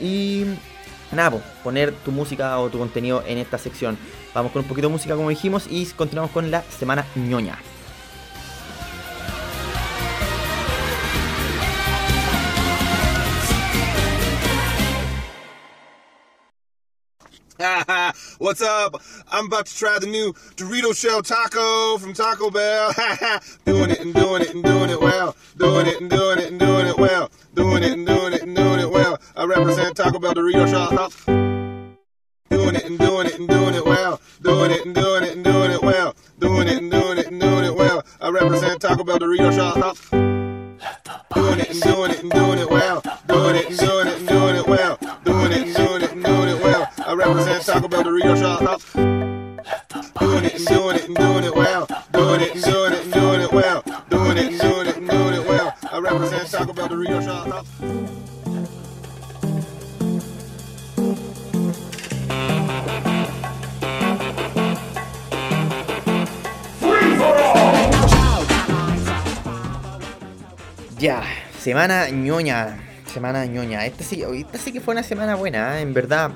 Y 0.00 0.44
nada, 1.12 1.40
poner 1.62 1.92
tu 2.04 2.12
música 2.12 2.58
o 2.58 2.68
tu 2.68 2.78
contenido 2.78 3.22
en 3.26 3.38
esta 3.38 3.58
sección. 3.58 3.98
Vamos 4.34 4.52
con 4.52 4.62
un 4.62 4.68
poquito 4.68 4.88
de 4.88 4.92
música 4.92 5.16
como 5.16 5.30
dijimos 5.30 5.66
y 5.70 5.86
continuamos 5.86 6.30
con 6.32 6.50
la 6.50 6.62
semana 6.62 7.06
ñoña. 7.14 7.58
What's 18.38 18.62
up? 18.62 19.02
I'm 19.32 19.46
about 19.46 19.66
to 19.66 19.76
try 19.76 19.98
the 19.98 20.06
new 20.06 20.32
Dorito 20.54 20.94
shell 20.94 21.22
taco 21.22 21.98
from 21.98 22.14
Taco 22.14 22.50
Bell. 22.50 22.92
doing 23.64 23.90
it 23.90 24.00
and 24.00 24.14
doing 24.14 24.42
it 24.42 24.54
and 24.54 24.62
doing 24.62 24.90
it 24.90 25.00
well. 25.00 25.34
Doing 25.56 25.86
it 25.88 26.00
and 26.00 26.08
doing 26.08 26.38
it 26.38 26.50
and 26.52 26.60
doing 26.60 26.86
it 26.86 26.96
well. 26.96 27.30
Doing 27.54 27.82
it 27.82 27.92
and 27.92 28.06
doing 28.06 28.32
it 28.34 28.37
represent 29.48 29.96
Taco 29.96 30.18
Bell 30.18 30.34
Dorito 30.34 30.66
taco. 30.70 31.08
Doing 32.50 32.74
it 32.76 32.84
and 32.84 32.98
doing 32.98 33.26
it 33.26 33.38
and 33.38 33.48
doing 33.48 33.74
it 33.74 33.84
well. 33.84 34.20
Doing 34.42 34.70
it 34.70 34.84
and 34.84 34.94
doing 34.94 35.22
it 35.24 35.32
and 35.36 35.44
doing 35.44 35.70
it 35.70 35.82
well. 35.82 36.14
Doing 36.38 36.68
it 36.68 36.78
and 36.78 36.90
doing 36.90 37.18
it 37.18 37.26
and 37.28 37.40
doing 37.40 37.64
it 37.64 37.74
well. 37.74 38.04
I 38.20 38.28
represent 38.28 38.82
Taco 38.82 39.04
Bell 39.04 39.18
Dorito 39.18 39.50
shop. 39.52 39.96
Doing 41.34 41.60
it 41.60 41.70
and 41.70 41.80
doing 41.80 42.10
it 42.10 42.22
and 42.22 42.30
doing 42.30 42.58
it 42.58 42.70
well. 42.70 43.02
Doing 43.26 43.56
it 43.56 43.68
and 43.70 43.78
doing 43.78 44.08
it 44.08 44.18
and 44.18 44.28
doing 44.28 44.56
it 44.56 44.66
well. 44.66 44.98
Doing 45.24 45.52
it 45.52 45.62
and 45.62 45.74
doing 45.74 46.02
it 46.02 46.12
and 46.12 46.24
doing 46.24 46.48
it 46.48 46.62
well. 46.62 46.92
I 47.06 47.14
represent 47.14 47.64
Taco 47.64 47.88
Bell 47.88 48.04
Dorito 48.04 48.36
shop. 48.36 48.82
Doing 50.20 50.44
it 50.44 50.54
and 50.56 50.66
doing 50.66 50.96
it 50.96 51.06
and 51.06 51.16
doing 51.16 51.44
it 51.44 51.54
well. 51.56 51.86
Doing 52.12 52.40
it 52.42 52.54
and 52.54 52.64
doing 52.64 52.92
it 52.92 53.02
and 53.04 53.12
doing 53.12 53.40
it 53.40 53.52
well. 53.52 53.82
Doing 54.10 54.36
it 54.36 54.46
and 54.52 54.60
doing 54.60 54.86
it 54.88 54.96
and 54.98 55.08
doing 55.08 55.34
it 55.34 55.48
well. 55.48 55.74
I 55.90 55.98
represent 56.00 56.50
Taco 56.50 56.74
Bell 56.74 56.88
Dorito 56.88 57.22
shop. 57.24 58.07
Semana 71.68 72.08
ñoña. 72.08 72.78
Semana 73.12 73.44
ñoña. 73.44 73.84
Esta 73.84 74.02
sí, 74.02 74.22
esta 74.22 74.56
sí 74.56 74.72
que 74.72 74.80
fue 74.80 74.92
una 74.92 75.02
semana 75.02 75.34
buena, 75.34 75.78
¿eh? 75.78 75.82
en 75.82 75.92
verdad. 75.92 76.30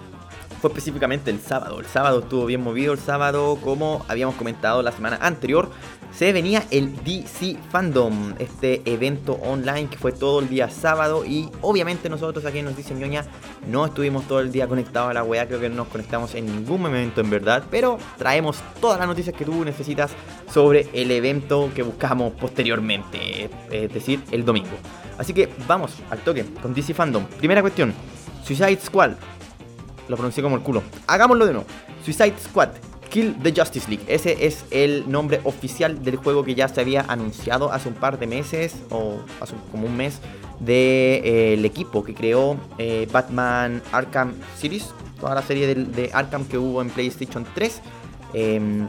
Fue 0.61 0.69
específicamente 0.69 1.31
el 1.31 1.41
sábado. 1.41 1.81
El 1.81 1.87
sábado 1.87 2.21
estuvo 2.21 2.45
bien 2.45 2.61
movido. 2.61 2.93
El 2.93 2.99
sábado, 2.99 3.59
como 3.65 4.05
habíamos 4.09 4.35
comentado 4.35 4.83
la 4.83 4.93
semana 4.93 5.19
anterior, 5.23 5.71
se 6.15 6.35
venía 6.35 6.65
el 6.71 7.03
DC 7.03 7.57
Fandom, 7.71 8.35
este 8.41 8.83
evento 8.85 9.39
online 9.43 9.89
que 9.89 9.97
fue 9.97 10.13
todo 10.13 10.41
el 10.41 10.51
día 10.51 10.69
sábado 10.69 11.25
y 11.25 11.49
obviamente 11.63 12.11
nosotros 12.11 12.45
aquí 12.45 12.59
en 12.59 12.67
Noticias 12.67 12.99
Ñoña 12.99 13.25
no 13.67 13.87
estuvimos 13.87 14.29
todo 14.29 14.41
el 14.41 14.53
día 14.53 14.69
conectados 14.69 15.13
a 15.13 15.15
la 15.15 15.25
weá, 15.25 15.47
creo 15.47 15.61
que 15.61 15.71
no 15.71 15.77
nos 15.77 15.89
conectamos 15.89 16.35
en 16.35 16.45
ningún 16.45 16.83
momento 16.83 17.23
en 17.23 17.31
verdad, 17.31 17.65
pero 17.71 17.97
traemos 18.19 18.59
todas 18.83 18.99
las 18.99 19.09
noticias 19.09 19.35
que 19.35 19.47
tú 19.47 19.65
necesitas 19.65 20.11
sobre 20.53 20.87
el 20.93 21.11
evento 21.11 21.71
que 21.75 21.83
buscamos 21.83 22.35
posteriormente, 22.35 23.49
es 23.71 23.95
decir, 23.95 24.23
el 24.31 24.45
domingo. 24.45 24.77
Así 25.19 25.33
que 25.33 25.49
vamos 25.67 25.95
al 26.11 26.19
toque 26.21 26.45
con 26.61 26.75
DC 26.75 26.95
Fandom. 26.95 27.25
Primera 27.39 27.61
cuestión, 27.61 27.93
Suicide 28.45 28.81
Squad. 28.81 29.13
Lo 30.09 30.17
pronuncié 30.17 30.43
como 30.43 30.57
el 30.57 30.63
culo. 30.63 30.83
Hagámoslo 31.07 31.47
de 31.47 31.53
nuevo. 31.53 31.67
Suicide 32.05 32.35
Squad 32.43 32.71
Kill 33.13 33.37
the 33.43 33.53
Justice 33.55 33.91
League. 33.91 34.05
Ese 34.09 34.47
es 34.47 34.65
el 34.71 35.05
nombre 35.07 35.43
oficial 35.45 36.03
del 36.03 36.17
juego 36.17 36.45
que 36.45 36.55
ya 36.55 36.67
se 36.67 36.81
había 36.81 37.03
anunciado 37.03 37.71
hace 37.71 37.89
un 37.89 37.95
par 37.95 38.19
de 38.19 38.27
meses, 38.27 38.75
o 38.89 39.19
hace 39.39 39.55
como 39.71 39.87
un 39.87 39.97
mes, 39.99 40.19
del 40.59 41.61
de, 41.61 41.67
equipo 41.67 42.03
que 42.03 42.15
creó 42.15 42.57
eh, 42.79 43.07
Batman 43.13 43.83
Arkham 43.93 44.33
Series, 44.57 44.95
toda 45.21 45.35
la 45.35 45.43
serie 45.43 45.75
de, 45.75 46.11
Arkham 46.15 46.47
que 46.47 46.57
hubo 46.57 46.81
en 46.81 46.89
PlayStation 46.89 47.45
3. 47.55 47.83
Em, 48.33 48.89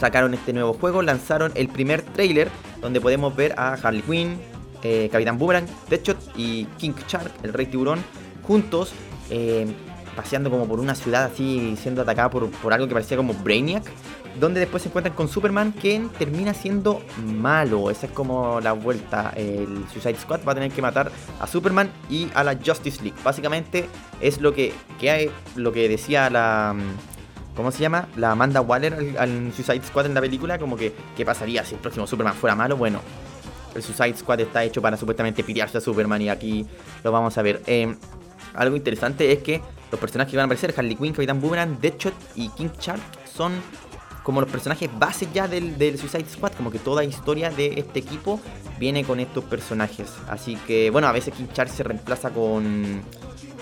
sacaron 0.00 0.34
este 0.34 0.52
nuevo 0.52 0.72
juego, 0.72 1.00
lanzaron 1.02 1.52
el 1.54 1.68
primer 1.68 2.02
trailer 2.02 2.50
donde 2.80 3.00
podemos 3.00 3.36
ver 3.36 3.54
a 3.56 3.74
Harley 3.74 4.02
Quinn, 4.02 4.36
eh, 4.84 5.08
Capitán 5.10 5.38
Boomerang, 5.38 5.66
Deadshot 5.88 6.18
y 6.36 6.66
King 6.78 6.92
Shark, 7.08 7.32
el 7.42 7.52
rey 7.52 7.66
tiburón, 7.66 7.98
juntos 8.42 8.92
em, 9.30 9.72
paseando 10.14 10.50
como 10.50 10.68
por 10.68 10.78
una 10.78 10.94
ciudad 10.94 11.24
así, 11.24 11.76
siendo 11.80 12.02
atacada 12.02 12.30
por, 12.30 12.50
por 12.50 12.72
algo 12.72 12.86
que 12.86 12.92
parecía 12.92 13.16
como 13.16 13.34
Brainiac, 13.34 13.84
donde 14.38 14.60
después 14.60 14.82
se 14.82 14.88
encuentran 14.88 15.14
con 15.14 15.28
Superman, 15.28 15.72
que 15.72 16.06
termina 16.18 16.54
siendo 16.54 17.02
malo. 17.24 17.90
Esa 17.90 18.06
es 18.06 18.12
como 18.12 18.60
la 18.60 18.72
vuelta. 18.72 19.32
El 19.36 19.84
Suicide 19.92 20.16
Squad 20.16 20.40
va 20.46 20.52
a 20.52 20.54
tener 20.54 20.72
que 20.72 20.82
matar 20.82 21.10
a 21.40 21.46
Superman 21.46 21.90
y 22.10 22.28
a 22.34 22.44
la 22.44 22.56
Justice 22.56 23.02
League. 23.02 23.18
Básicamente 23.24 23.88
es 24.20 24.40
lo 24.40 24.52
que, 24.52 24.72
que 25.00 25.10
hay, 25.10 25.30
lo 25.56 25.72
que 25.72 25.88
decía 25.88 26.30
la... 26.30 26.74
¿Cómo 27.54 27.70
se 27.70 27.78
llama? 27.78 28.08
La 28.16 28.32
Amanda 28.32 28.60
Waller 28.60 29.14
al, 29.16 29.52
Suicide 29.52 29.82
Squad 29.84 30.06
en 30.06 30.14
la 30.14 30.20
película. 30.20 30.58
Como 30.58 30.76
que, 30.76 30.92
¿qué 31.16 31.24
pasaría 31.24 31.64
si 31.64 31.76
el 31.76 31.80
próximo 31.80 32.04
Superman 32.04 32.34
fuera 32.34 32.56
malo? 32.56 32.76
Bueno, 32.76 32.98
el 33.74 33.82
Suicide 33.82 34.16
Squad 34.16 34.40
está 34.40 34.64
hecho 34.64 34.80
para 34.80 34.96
supuestamente 34.96 35.42
pitearse 35.42 35.78
a 35.78 35.80
Superman 35.80 36.22
y 36.22 36.28
aquí 36.28 36.66
lo 37.02 37.12
vamos 37.12 37.36
a 37.38 37.42
ver. 37.42 37.62
Eh, 37.66 37.94
algo 38.54 38.76
interesante 38.76 39.30
es 39.32 39.40
que 39.42 39.60
los 39.90 40.00
personajes 40.00 40.30
que 40.30 40.36
van 40.36 40.44
a 40.44 40.46
aparecer, 40.46 40.74
Harley 40.76 40.96
Quinn, 40.96 41.12
Capitán 41.12 41.40
Boomerang, 41.40 41.80
Deadshot 41.80 42.14
y 42.36 42.48
King 42.50 42.70
Shark, 42.78 43.02
son 43.24 43.52
como 44.22 44.40
los 44.40 44.50
personajes 44.50 44.88
bases 44.98 45.28
ya 45.34 45.46
del, 45.46 45.98
Suicide 45.98 46.24
Squad, 46.28 46.52
como 46.52 46.70
que 46.70 46.78
toda 46.78 47.04
historia 47.04 47.50
de 47.50 47.74
este 47.78 47.98
equipo 47.98 48.40
viene 48.78 49.04
con 49.04 49.20
estos 49.20 49.44
personajes. 49.44 50.12
Así 50.28 50.56
que, 50.66 50.90
bueno, 50.90 51.08
a 51.08 51.12
veces 51.12 51.34
King 51.34 51.48
Shark 51.52 51.70
se 51.70 51.82
reemplaza 51.82 52.30
con 52.30 53.02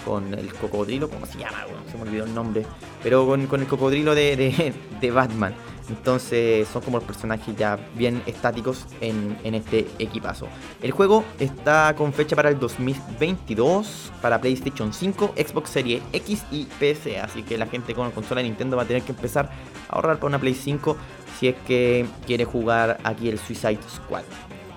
con 0.05 0.35
el 0.35 0.53
cocodrilo, 0.55 1.09
¿cómo 1.09 1.27
se 1.27 1.39
llama? 1.39 1.65
se 1.91 1.97
me 1.97 2.03
olvidó 2.03 2.25
el 2.25 2.35
nombre, 2.35 2.65
pero 3.03 3.27
con, 3.27 3.61
el 3.61 3.67
cocodrilo 3.67 4.15
de, 4.15 4.75
de 5.01 5.11
Batman. 5.11 5.55
Entonces 5.89 6.69
son 6.69 6.83
como 6.83 6.99
los 6.99 7.07
personajes 7.07 7.57
ya 7.57 7.79
bien 7.95 8.23
estáticos 8.27 8.87
en, 9.01 9.37
este 9.43 9.87
equipazo. 9.99 10.49
El 10.83 10.93
juego 10.93 11.25
está 11.39 11.95
con 11.97 12.13
fecha 12.13 12.37
para 12.37 12.49
el 12.49 12.59
2022 12.59 14.13
para 14.21 14.41
PlayStation 14.41 14.93
5, 14.93 15.35
Xbox 15.37 15.71
Series 15.71 16.03
X 16.13 16.45
y 16.51 16.65
PC. 16.79 17.21
Así 17.21 17.43
que 17.43 17.59
la 17.59 17.67
gente 17.67 17.95
con 17.95 18.11
consola 18.13 18.41
de 18.43 18.49
Nintendo 18.49 18.77
va 18.77 18.85
a 18.85 18.87
tener 18.87 19.03
que 19.03 19.13
empezar 19.13 19.51
a 19.89 19.95
ahorrar 19.95 20.17
para 20.17 20.29
una 20.29 20.39
Play 20.39 20.55
5 20.55 20.97
si 21.39 21.49
es 21.49 21.57
que 21.67 22.07
quiere 22.27 22.45
jugar 22.45 22.99
aquí 23.05 23.29
el 23.29 23.39
Suicide 23.39 23.81
Squad. 23.89 24.25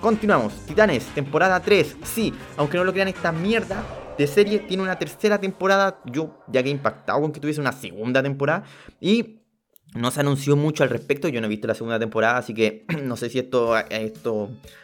Continuamos, 0.02 0.54
Titanes, 0.66 1.06
temporada 1.08 1.60
3. 1.60 1.98
Sí, 2.04 2.34
aunque 2.58 2.78
no 2.78 2.84
lo 2.84 2.94
crean, 2.94 3.08
esta 3.08 3.32
mierda 3.32 3.84
de 4.18 4.28
serie 4.28 4.60
tiene 4.60 4.84
una 4.84 4.98
tercera 4.98 5.40
temporada. 5.40 6.00
Yo 6.06 6.44
ya 6.48 6.62
que 6.62 6.70
impactado 6.70 7.22
con 7.22 7.32
que 7.32 7.40
tuviese 7.40 7.62
una 7.62 7.72
segunda 7.72 8.22
temporada. 8.22 8.64
Y 9.00 9.40
no 9.96 10.12
se 10.12 10.20
anunció 10.20 10.56
mucho 10.56 10.84
al 10.84 10.90
respecto, 10.90 11.28
yo 11.30 11.42
no 11.42 11.48
he 11.48 11.50
visto 11.50 11.68
la 11.68 11.74
segunda 11.74 11.98
temporada, 11.98 12.38
así 12.38 12.54
que 12.54 12.86
no 13.04 13.18
sé 13.18 13.30
si 13.30 13.40
estos 13.40 13.80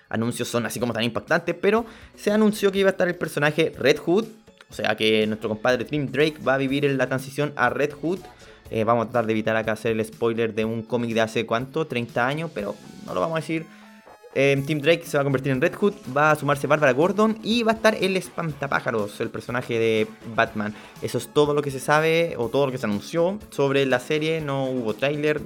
anuncios 0.09 0.47
son 0.47 0.65
así 0.65 0.79
como 0.79 0.93
tan 0.93 1.03
impactantes, 1.03 1.55
pero 1.61 1.85
se 2.15 2.31
anunció 2.31 2.71
que 2.71 2.79
iba 2.79 2.89
a 2.89 2.91
estar 2.91 3.07
el 3.07 3.15
personaje 3.15 3.73
Red 3.77 3.97
Hood, 3.97 4.25
o 4.69 4.73
sea 4.73 4.95
que 4.95 5.27
nuestro 5.27 5.49
compadre 5.49 5.83
Tim 5.85 6.07
Drake 6.07 6.37
va 6.47 6.55
a 6.55 6.57
vivir 6.57 6.85
en 6.85 6.97
la 6.97 7.07
transición 7.07 7.51
a 7.57 7.69
Red 7.69 7.91
Hood. 8.01 8.19
Eh, 8.69 8.85
vamos 8.85 9.03
a 9.03 9.05
tratar 9.09 9.25
de 9.25 9.33
evitar 9.33 9.57
acá 9.57 9.73
hacer 9.73 9.91
el 9.91 10.05
spoiler 10.05 10.53
de 10.53 10.63
un 10.63 10.81
cómic 10.81 11.13
de 11.13 11.19
hace 11.19 11.45
cuánto, 11.45 11.87
30 11.87 12.25
años, 12.25 12.51
pero 12.53 12.73
no 13.05 13.13
lo 13.13 13.19
vamos 13.19 13.35
a 13.35 13.41
decir 13.41 13.65
Tim 14.33 14.79
Drake 14.79 15.05
se 15.05 15.17
va 15.17 15.21
a 15.21 15.23
convertir 15.23 15.51
en 15.51 15.59
Red 15.59 15.75
Hood, 15.75 15.93
va 16.15 16.31
a 16.31 16.35
sumarse 16.35 16.65
Barbara 16.65 16.93
Gordon 16.93 17.37
y 17.43 17.63
va 17.63 17.73
a 17.73 17.75
estar 17.75 17.95
el 17.95 18.15
espantapájaros, 18.15 19.19
el 19.19 19.29
personaje 19.29 19.77
de 19.77 20.07
Batman. 20.35 20.73
Eso 21.01 21.17
es 21.17 21.27
todo 21.33 21.53
lo 21.53 21.61
que 21.61 21.71
se 21.71 21.79
sabe 21.79 22.35
o 22.37 22.47
todo 22.47 22.67
lo 22.67 22.71
que 22.71 22.77
se 22.77 22.85
anunció 22.85 23.39
sobre 23.49 23.85
la 23.85 23.99
serie. 23.99 24.39
No 24.39 24.65
hubo 24.65 24.93
tráiler. 24.93 25.41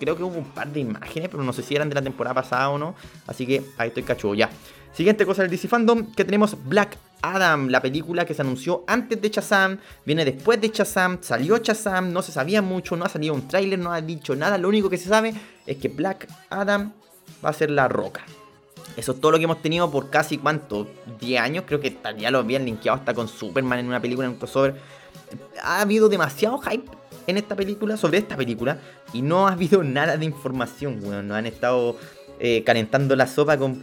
Creo 0.00 0.16
que 0.16 0.24
hubo 0.24 0.36
un 0.36 0.50
par 0.50 0.66
de 0.72 0.80
imágenes, 0.80 1.28
pero 1.28 1.44
no 1.44 1.52
sé 1.52 1.62
si 1.62 1.76
eran 1.76 1.88
de 1.88 1.94
la 1.94 2.02
temporada 2.02 2.34
pasada 2.34 2.70
o 2.70 2.78
no. 2.78 2.96
Así 3.28 3.46
que 3.46 3.62
ahí 3.78 3.88
estoy 3.88 4.02
cachudo 4.02 4.34
ya. 4.34 4.50
Siguiente 4.92 5.24
cosa 5.24 5.42
del 5.42 5.50
DC 5.50 5.68
Fandom, 5.68 6.12
que 6.12 6.24
tenemos 6.24 6.56
Black 6.64 6.98
Adam, 7.22 7.68
la 7.68 7.80
película 7.80 8.26
que 8.26 8.34
se 8.34 8.42
anunció 8.42 8.84
antes 8.86 9.22
de 9.22 9.30
Shazam, 9.30 9.78
viene 10.04 10.24
después 10.24 10.60
de 10.60 10.68
Shazam, 10.68 11.18
salió 11.22 11.56
Shazam, 11.58 12.12
no 12.12 12.20
se 12.20 12.32
sabía 12.32 12.60
mucho, 12.60 12.94
no 12.96 13.06
ha 13.06 13.08
salido 13.08 13.32
un 13.32 13.48
tráiler, 13.48 13.78
no 13.78 13.92
ha 13.92 14.02
dicho 14.02 14.36
nada, 14.36 14.58
lo 14.58 14.68
único 14.68 14.90
que 14.90 14.98
se 14.98 15.08
sabe 15.08 15.32
es 15.64 15.76
que 15.78 15.88
Black 15.88 16.28
Adam 16.50 16.92
va 17.44 17.50
a 17.50 17.52
ser 17.52 17.70
La 17.70 17.88
Roca. 17.88 18.24
Eso 18.96 19.12
es 19.12 19.20
todo 19.20 19.32
lo 19.32 19.38
que 19.38 19.44
hemos 19.44 19.62
tenido 19.62 19.90
por 19.90 20.10
casi 20.10 20.38
cuánto, 20.38 20.86
10 21.20 21.40
años, 21.40 21.64
creo 21.66 21.80
que 21.80 21.96
ya 22.18 22.30
lo 22.30 22.38
habían 22.38 22.64
linkeado 22.64 22.98
hasta 22.98 23.14
con 23.14 23.28
Superman 23.28 23.78
en 23.78 23.86
una 23.86 24.00
película, 24.00 24.26
en 24.26 24.34
un 24.34 24.38
crossover. 24.38 24.76
Ha 25.62 25.80
habido 25.80 26.08
demasiado 26.08 26.58
hype 26.58 26.90
en 27.26 27.36
esta 27.38 27.56
película, 27.56 27.96
sobre 27.96 28.18
esta 28.18 28.36
película, 28.36 28.78
y 29.12 29.22
no 29.22 29.48
ha 29.48 29.52
habido 29.52 29.82
nada 29.84 30.16
de 30.16 30.24
información, 30.24 31.00
weón. 31.02 31.28
Nos 31.28 31.38
han 31.38 31.46
estado 31.46 31.96
eh, 32.38 32.62
calentando 32.64 33.16
la 33.16 33.26
sopa 33.26 33.56
con, 33.56 33.82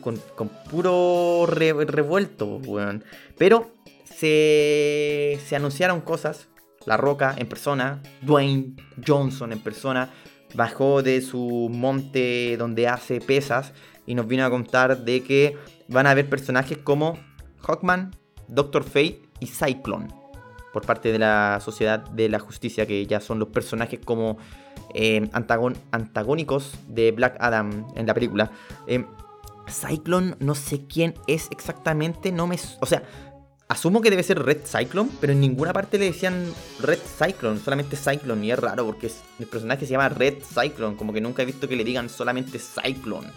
puro 0.70 1.46
revuelto, 1.48 2.58
weón. 2.58 3.04
Pero 3.38 3.72
se, 4.04 5.40
se 5.48 5.56
anunciaron 5.56 6.02
cosas, 6.02 6.50
La 6.86 6.98
Roca 6.98 7.34
en 7.38 7.48
persona, 7.48 8.04
Dwayne 8.22 8.76
Johnson 9.06 9.54
en 9.54 9.60
persona, 9.60 10.12
bajó 10.56 11.04
de 11.04 11.22
su 11.22 11.70
monte 11.72 12.56
donde 12.58 12.88
hace 12.88 13.22
pesas 13.22 13.74
y 14.06 14.16
nos 14.16 14.28
vino 14.28 14.46
a 14.46 14.50
contar 14.50 15.04
de 15.06 15.24
que 15.24 15.58
van 15.88 16.08
a 16.08 16.12
haber 16.12 16.30
personajes 16.30 16.78
como 16.78 17.18
Hawkman, 17.62 18.16
Doctor 18.48 18.84
Fate 18.84 19.22
y 19.40 19.48
Cyclone 19.48 20.08
por 20.74 20.86
parte 20.86 21.12
de 21.12 21.20
la 21.20 21.60
Sociedad 21.62 22.00
de 22.00 22.30
la 22.30 22.40
Justicia, 22.40 22.86
que 22.86 23.06
ya 23.06 23.20
son 23.20 23.40
los 23.40 23.50
personajes 23.50 24.00
como 24.04 24.38
eh, 24.94 25.30
antagónicos 25.34 26.74
de 26.88 27.12
Black 27.12 27.38
Adam 27.40 27.88
en 27.96 28.06
la 28.06 28.14
película. 28.14 28.52
Eh, 28.88 29.06
Cyclone, 29.68 30.36
no 30.40 30.56
sé 30.56 30.86
quién 30.88 31.14
es 31.28 31.48
exactamente, 31.52 32.32
no 32.32 32.48
me... 32.48 32.58
O 32.82 32.86
sea, 32.86 33.04
Asumo 33.70 34.02
que 34.02 34.10
debe 34.10 34.24
ser 34.24 34.42
Red 34.42 34.62
Cyclone, 34.66 35.12
pero 35.22 35.32
en 35.32 35.42
ninguna 35.42 35.74
parte 35.74 36.00
le 36.00 36.06
decían 36.06 36.52
Red 36.80 36.98
Cyclone, 36.98 37.60
solamente 37.60 37.96
Cyclone. 37.96 38.44
Y 38.44 38.52
es 38.52 38.58
raro 38.58 38.84
porque 38.84 39.12
el 39.38 39.46
personaje 39.46 39.86
se 39.86 39.92
llama 39.92 40.10
Red 40.10 40.38
Cyclone, 40.42 40.98
como 40.98 41.14
que 41.14 41.22
nunca 41.22 41.44
he 41.44 41.46
visto 41.46 41.68
que 41.68 41.76
le 41.76 41.84
digan 41.84 42.10
solamente 42.10 42.58
Cyclone. 42.58 43.28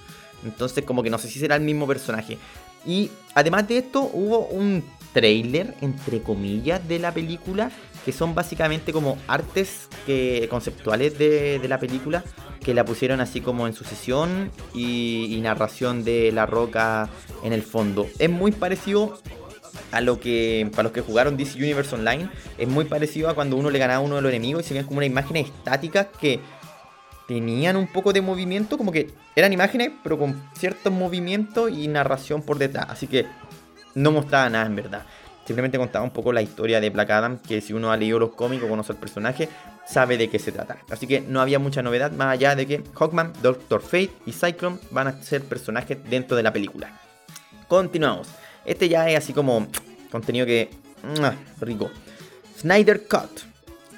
Entonces 0.43 0.87
como 0.87 1.03
que 1.03 1.11
no 1.11 1.19
sé 1.19 1.29
si 1.29 1.39
será 1.39 1.57
el 1.57 1.63
mismo 1.63 1.87
personaje. 1.87 2.39
Y 2.87 3.11
además 3.35 3.69
de 3.69 3.77
esto 3.77 4.09
hubo 4.11 4.47
un 4.47 4.83
trailer, 5.13 5.75
entre 5.83 6.23
comillas, 6.23 6.89
de 6.89 6.99
la 6.99 7.13
película, 7.13 7.71
que 8.03 8.13
son 8.13 8.35
básicamente 8.35 8.91
como 8.91 9.19
artes 9.29 9.89
que, 10.07 10.47
conceptuales 10.49 11.19
de, 11.19 11.61
la 11.69 11.79
película, 11.79 12.25
que 12.65 12.73
la 12.73 12.87
pusieron 12.87 13.21
así 13.21 13.43
como 13.43 13.67
en 13.67 13.75
sucesión 13.75 14.51
y, 14.73 15.27
y 15.37 15.41
narración 15.43 16.05
de 16.05 16.33
La 16.33 16.47
Roca 16.47 17.11
en 17.45 17.53
el 17.53 17.63
fondo. 17.63 18.07
Es 18.19 18.31
muy 18.31 18.51
parecido 18.51 19.21
a 19.91 20.01
lo 20.01 20.21
que, 20.21 20.69
para 20.73 20.85
los 20.85 20.93
que 20.93 21.01
jugaron 21.01 21.37
DC 21.37 21.59
Universe 21.59 21.95
Online, 21.95 22.29
es 22.59 22.69
muy 22.69 22.85
parecido 22.85 23.29
a 23.29 23.35
cuando 23.35 23.57
uno 23.57 23.71
le 23.71 23.79
ganaba 23.79 23.99
a 23.99 24.01
uno 24.01 24.17
de 24.17 24.23
los 24.23 24.31
enemigos 24.31 24.65
y 24.65 24.69
se 24.69 24.75
veían 24.75 24.87
como 24.87 24.99
unas 24.99 25.11
imágenes 25.11 25.47
estáticas 25.47 26.09
que 26.21 26.41
tenían 27.27 27.77
un 27.77 27.87
poco 27.87 28.13
de 28.13 28.21
movimiento, 28.21 28.77
como 28.77 28.93
que 28.93 29.11
eran 29.37 29.53
imágenes, 29.53 29.91
pero 30.03 30.19
con 30.19 30.43
cierto 30.55 30.91
movimiento 30.91 31.69
y 31.69 31.89
narración 31.89 32.43
por 32.43 32.59
detrás. 32.59 32.87
Así 32.89 33.07
que 33.07 33.27
no 33.95 34.11
mostraba 34.11 34.49
nada 34.49 34.67
en 34.67 34.77
verdad. 34.77 35.07
Simplemente 35.47 35.77
contaba 35.77 36.05
un 36.05 36.13
poco 36.13 36.33
la 36.33 36.43
historia 36.43 36.81
de 36.81 36.91
Black 36.91 37.11
Adam, 37.11 37.39
que 37.39 37.61
si 37.61 37.73
uno 37.73 37.91
ha 37.91 37.97
leído 37.97 38.19
los 38.19 38.35
cómics 38.35 38.63
o 38.63 38.69
conoce 38.69 38.93
el 38.93 38.99
personaje, 38.99 39.49
sabe 39.87 40.17
de 40.17 40.29
qué 40.29 40.39
se 40.39 40.53
trata. 40.53 40.79
Así 40.91 41.07
que 41.07 41.21
no 41.21 41.41
había 41.41 41.59
mucha 41.59 41.83
novedad 41.83 42.13
más 42.13 42.29
allá 42.29 42.55
de 42.55 42.67
que 42.67 42.85
Hawkman, 42.95 43.33
Doctor 43.43 43.83
Fate 43.83 44.13
y 44.25 44.33
Cyclone 44.33 44.79
van 44.91 45.09
a 45.09 45.23
ser 45.23 45.43
personajes 45.43 45.99
dentro 46.09 46.37
de 46.37 46.45
la 46.45 46.53
película. 46.53 47.01
Continuamos. 47.67 48.29
Este 48.65 48.89
ya 48.89 49.09
es 49.09 49.19
así 49.19 49.33
como 49.33 49.67
contenido 50.11 50.47
que... 50.47 50.71
rico. 51.61 51.91
Snyder 52.59 53.07
Cut. 53.07 53.53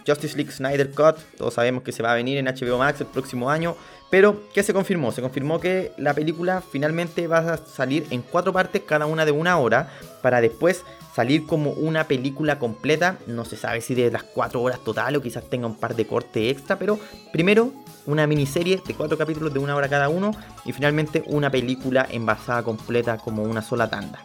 Justice 0.06 0.36
League 0.36 0.52
Snyder 0.52 0.90
Cut. 0.90 1.16
Todos 1.36 1.54
sabemos 1.54 1.82
que 1.82 1.92
se 1.92 2.02
va 2.02 2.12
a 2.12 2.14
venir 2.14 2.38
en 2.38 2.46
HBO 2.46 2.78
Max 2.78 3.00
el 3.00 3.06
próximo 3.06 3.50
año. 3.50 3.76
Pero, 4.10 4.48
¿qué 4.52 4.62
se 4.62 4.72
confirmó? 4.72 5.12
Se 5.12 5.22
confirmó 5.22 5.58
que 5.58 5.92
la 5.96 6.14
película 6.14 6.62
finalmente 6.62 7.26
va 7.26 7.38
a 7.38 7.56
salir 7.56 8.06
en 8.10 8.22
cuatro 8.22 8.52
partes, 8.52 8.82
cada 8.86 9.06
una 9.06 9.24
de 9.24 9.32
una 9.32 9.58
hora, 9.58 9.90
para 10.22 10.40
después 10.40 10.84
salir 11.14 11.46
como 11.46 11.70
una 11.70 12.06
película 12.06 12.58
completa. 12.58 13.18
No 13.26 13.44
se 13.44 13.56
sabe 13.56 13.80
si 13.80 13.94
de 13.94 14.10
las 14.10 14.22
cuatro 14.22 14.62
horas 14.62 14.82
total 14.84 15.16
o 15.16 15.22
quizás 15.22 15.44
tenga 15.48 15.66
un 15.66 15.76
par 15.76 15.96
de 15.96 16.06
cortes 16.06 16.52
extra, 16.52 16.78
pero 16.78 16.98
primero 17.32 17.72
una 18.06 18.26
miniserie 18.26 18.80
de 18.86 18.94
cuatro 18.94 19.16
capítulos 19.16 19.52
de 19.52 19.58
una 19.58 19.74
hora 19.74 19.88
cada 19.88 20.08
uno 20.08 20.32
y 20.64 20.72
finalmente 20.72 21.24
una 21.26 21.50
película 21.50 22.06
envasada 22.10 22.62
completa 22.62 23.16
como 23.16 23.42
una 23.42 23.62
sola 23.62 23.88
tanda. 23.88 24.22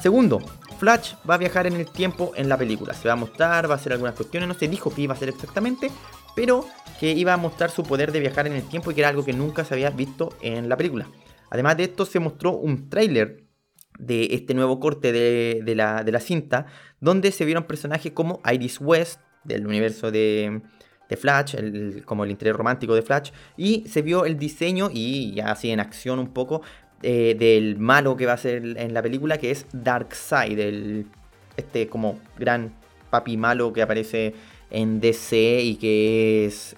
Segundo, 0.00 0.40
Flash 0.78 1.14
va 1.28 1.34
a 1.34 1.38
viajar 1.38 1.66
en 1.66 1.74
el 1.74 1.86
tiempo 1.86 2.32
en 2.36 2.48
la 2.48 2.56
película. 2.56 2.94
Se 2.94 3.08
va 3.08 3.14
a 3.14 3.16
mostrar, 3.16 3.68
va 3.68 3.74
a 3.74 3.76
hacer 3.76 3.92
algunas 3.92 4.14
cuestiones, 4.14 4.48
no 4.48 4.54
se 4.54 4.68
dijo 4.68 4.94
qué 4.94 5.02
iba 5.02 5.14
a 5.14 5.16
hacer 5.16 5.30
exactamente, 5.30 5.90
pero 6.34 6.66
que 7.00 7.12
iba 7.12 7.32
a 7.32 7.36
mostrar 7.36 7.70
su 7.70 7.82
poder 7.82 8.12
de 8.12 8.20
viajar 8.20 8.46
en 8.46 8.52
el 8.52 8.62
tiempo 8.68 8.90
y 8.90 8.94
que 8.94 9.00
era 9.00 9.08
algo 9.08 9.24
que 9.24 9.32
nunca 9.32 9.64
se 9.64 9.74
había 9.74 9.90
visto 9.90 10.30
en 10.42 10.68
la 10.68 10.76
película. 10.76 11.08
Además 11.50 11.76
de 11.76 11.84
esto, 11.84 12.04
se 12.04 12.20
mostró 12.20 12.52
un 12.52 12.88
tráiler 12.90 13.44
de 13.98 14.28
este 14.32 14.54
nuevo 14.54 14.78
corte 14.78 15.12
de, 15.12 15.74
la, 15.74 16.20
cinta, 16.20 16.66
donde 17.00 17.32
se 17.32 17.44
vieron 17.44 17.64
personajes 17.64 18.12
como 18.12 18.40
Iris 18.52 18.80
West, 18.80 19.20
del 19.44 19.66
universo 19.66 20.10
de, 20.10 20.60
Flash, 21.16 21.54
como 22.04 22.24
el 22.24 22.30
interés 22.30 22.54
romántico 22.54 22.94
de 22.94 23.02
Flash, 23.02 23.30
y 23.56 23.86
se 23.88 24.02
vio 24.02 24.26
el 24.26 24.38
diseño 24.38 24.90
y 24.92 25.34
ya 25.34 25.52
así 25.52 25.70
en 25.70 25.80
acción 25.80 26.18
un 26.18 26.32
poco 26.32 26.62
eh, 27.02 27.36
del 27.38 27.78
malo 27.78 28.16
que 28.16 28.26
va 28.26 28.32
a 28.32 28.38
ser 28.38 28.62
en 28.76 28.94
la 28.94 29.02
película, 29.02 29.38
que 29.38 29.50
es 29.50 29.66
Darkseid, 29.72 30.58
el, 30.58 31.06
este 31.56 31.88
como 31.88 32.18
gran 32.38 32.72
papi 33.10 33.36
malo 33.36 33.72
que 33.72 33.82
aparece 33.82 34.34
en 34.70 35.00
DC 35.00 35.60
y 35.62 35.76
que 35.76 36.46
es 36.46 36.74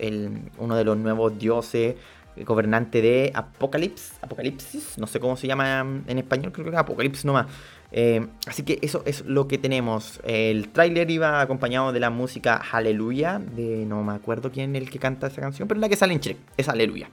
uno 0.58 0.76
de 0.76 0.84
los 0.84 0.96
nuevos 0.96 1.38
dioses 1.38 1.96
eh, 2.36 2.44
gobernante 2.44 3.00
de 3.02 3.32
Apocalipsis, 3.34 4.14
Apocalipsis, 4.22 4.98
no 4.98 5.06
sé 5.06 5.20
cómo 5.20 5.36
se 5.36 5.46
llama 5.46 5.80
en 6.06 6.18
español, 6.18 6.52
creo 6.52 6.64
que 6.66 6.72
es 6.72 6.78
Apocalipsis 6.78 7.24
nomás. 7.24 7.46
Eh, 7.90 8.26
así 8.46 8.64
que 8.64 8.78
eso 8.82 9.02
es 9.06 9.24
lo 9.24 9.48
que 9.48 9.58
tenemos. 9.58 10.20
El 10.24 10.68
tráiler 10.68 11.10
iba 11.10 11.40
acompañado 11.40 11.92
de 11.92 12.00
la 12.00 12.10
música 12.10 12.62
Aleluya, 12.70 13.38
de 13.38 13.84
no 13.86 14.02
me 14.04 14.12
acuerdo 14.12 14.52
quién 14.52 14.76
es 14.76 14.82
el 14.82 14.90
que 14.90 14.98
canta 14.98 15.28
esa 15.28 15.40
canción, 15.40 15.68
pero 15.68 15.80
la 15.80 15.88
que 15.88 15.96
sale 15.96 16.12
en 16.12 16.20
Chile, 16.20 16.36
es 16.56 16.68
Aleluya. 16.68 17.08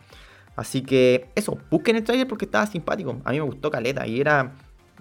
Así 0.55 0.81
que 0.81 1.27
eso, 1.35 1.57
busquen 1.69 1.97
el 1.97 2.03
tráiler 2.03 2.27
porque 2.27 2.45
estaba 2.45 2.65
simpático. 2.65 3.17
A 3.23 3.31
mí 3.31 3.37
me 3.39 3.45
gustó 3.45 3.69
Caleta 3.69 4.07
y 4.07 4.21
era 4.21 4.53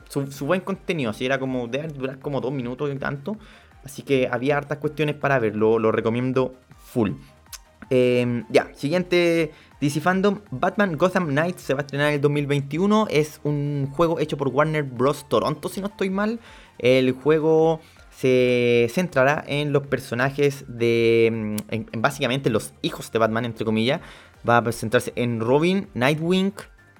su, 0.08 0.46
buen 0.46 0.60
contenido, 0.60 1.10
así 1.10 1.24
era 1.24 1.38
como, 1.38 1.68
debe 1.68 1.88
durar 1.88 2.18
como 2.18 2.40
dos 2.40 2.52
minutos 2.52 2.90
y 2.92 2.98
tanto. 2.98 3.36
Así 3.84 4.02
que 4.02 4.28
había 4.30 4.56
hartas 4.56 4.78
cuestiones 4.78 5.14
para 5.16 5.38
verlo, 5.38 5.78
lo 5.78 5.92
recomiendo 5.92 6.54
full. 6.76 7.12
Em, 7.90 8.46
ya, 8.48 8.70
siguiente 8.74 9.52
DC 9.80 10.00
Fandom, 10.00 10.40
Batman 10.50 10.96
Gotham 10.96 11.28
Knights 11.28 11.62
se 11.62 11.74
va 11.74 11.80
a 11.80 11.82
estrenar 11.82 12.08
en 12.08 12.14
el 12.14 12.20
2021. 12.20 13.08
Es 13.10 13.40
un 13.44 13.90
juego 13.92 14.18
hecho 14.18 14.36
por 14.36 14.48
Warner 14.48 14.82
Bros. 14.82 15.28
Toronto, 15.28 15.68
si 15.68 15.80
no 15.80 15.88
estoy 15.88 16.10
mal. 16.10 16.40
El 16.78 17.12
juego 17.12 17.80
se 18.10 18.88
centrará 18.90 19.44
en 19.46 19.72
los 19.72 19.86
personajes 19.86 20.64
de. 20.68 21.30
Mm, 21.32 21.56
en, 21.70 22.02
básicamente 22.02 22.50
los 22.50 22.72
hijos 22.82 23.12
de 23.12 23.18
Batman, 23.18 23.44
entre 23.44 23.64
comillas. 23.64 24.00
Va 24.48 24.58
a 24.58 24.72
centrarse 24.72 25.12
en 25.16 25.40
Robin, 25.40 25.88
Nightwing, 25.94 26.52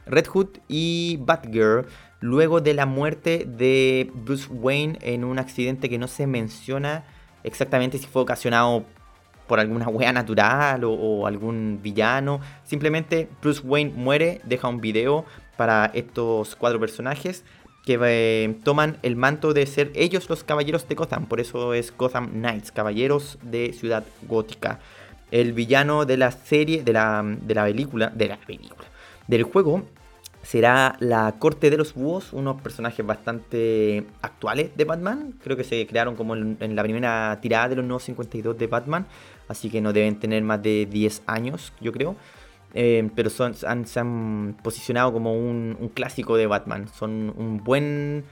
Red 0.06 0.26
Hood 0.26 0.48
y 0.68 1.18
Batgirl 1.20 1.86
luego 2.20 2.60
de 2.60 2.74
la 2.74 2.86
muerte 2.86 3.46
de 3.46 4.10
Bruce 4.14 4.48
Wayne 4.50 4.98
en 5.02 5.24
un 5.24 5.38
accidente 5.38 5.90
que 5.90 5.98
no 5.98 6.08
se 6.08 6.26
menciona 6.26 7.04
exactamente 7.42 7.98
si 7.98 8.06
fue 8.06 8.22
ocasionado 8.22 8.84
por 9.46 9.60
alguna 9.60 9.88
wea 9.88 10.12
natural 10.12 10.84
o, 10.84 11.26
algún 11.26 11.80
villano. 11.82 12.40
Simplemente 12.64 13.28
Bruce 13.42 13.60
Wayne 13.62 13.92
muere, 13.94 14.40
deja 14.44 14.68
un 14.68 14.80
video 14.80 15.26
para 15.56 15.90
estos 15.94 16.56
cuatro 16.56 16.80
personajes 16.80 17.44
que 17.84 17.98
eh, 18.02 18.58
toman 18.64 18.96
el 19.02 19.14
manto 19.14 19.52
de 19.52 19.66
ser 19.66 19.92
ellos 19.94 20.30
los 20.30 20.42
caballeros 20.42 20.88
de 20.88 20.94
Gotham. 20.94 21.26
Por 21.26 21.40
eso 21.40 21.74
es 21.74 21.94
Gotham 21.94 22.30
Knights, 22.30 22.72
caballeros 22.72 23.38
de 23.42 23.74
Ciudad 23.74 24.04
Gótica. 24.22 24.80
El 25.30 25.52
villano 25.52 26.04
de 26.04 26.16
la 26.16 26.30
serie, 26.30 26.82
de 26.82 26.92
la, 26.92 27.22
de 27.24 27.54
la 27.54 27.64
película, 27.64 28.10
de 28.14 28.28
la 28.28 28.36
película, 28.36 28.88
del 29.26 29.42
juego 29.42 29.84
será 30.44 30.96
la 31.00 31.34
Corte 31.38 31.70
de 31.70 31.76
los 31.76 31.94
Búhos, 31.94 32.32
unos 32.32 32.60
personajes 32.60 33.04
bastante 33.04 34.04
actuales 34.22 34.76
de 34.76 34.84
Batman. 34.84 35.34
Creo 35.42 35.56
que 35.56 35.64
se 35.64 35.86
crearon 35.86 36.16
como 36.16 36.36
en, 36.36 36.76
la 36.76 36.82
primera 36.82 37.38
tirada 37.40 37.70
de 37.70 37.76
los 37.76 37.84
nuevos 37.84 38.04
52 38.04 38.56
de 38.58 38.66
Batman, 38.66 39.06
así 39.48 39.70
que 39.70 39.80
no 39.80 39.92
deben 39.92 40.18
tener 40.20 40.42
más 40.42 40.62
de 40.62 40.86
10 40.86 41.22
años, 41.26 41.72
yo 41.80 41.92
creo. 41.92 42.16
Eh, 42.74 43.08
pero 43.14 43.30
son, 43.30 43.54
se 43.54 43.66
han 43.66 44.56
posicionado 44.62 45.12
como 45.12 45.32
un, 45.32 45.90
clásico 45.94 46.36
de 46.36 46.46
Batman. 46.46 46.88
Son 46.88 47.32
un 47.36 47.62
buen, 47.64 48.24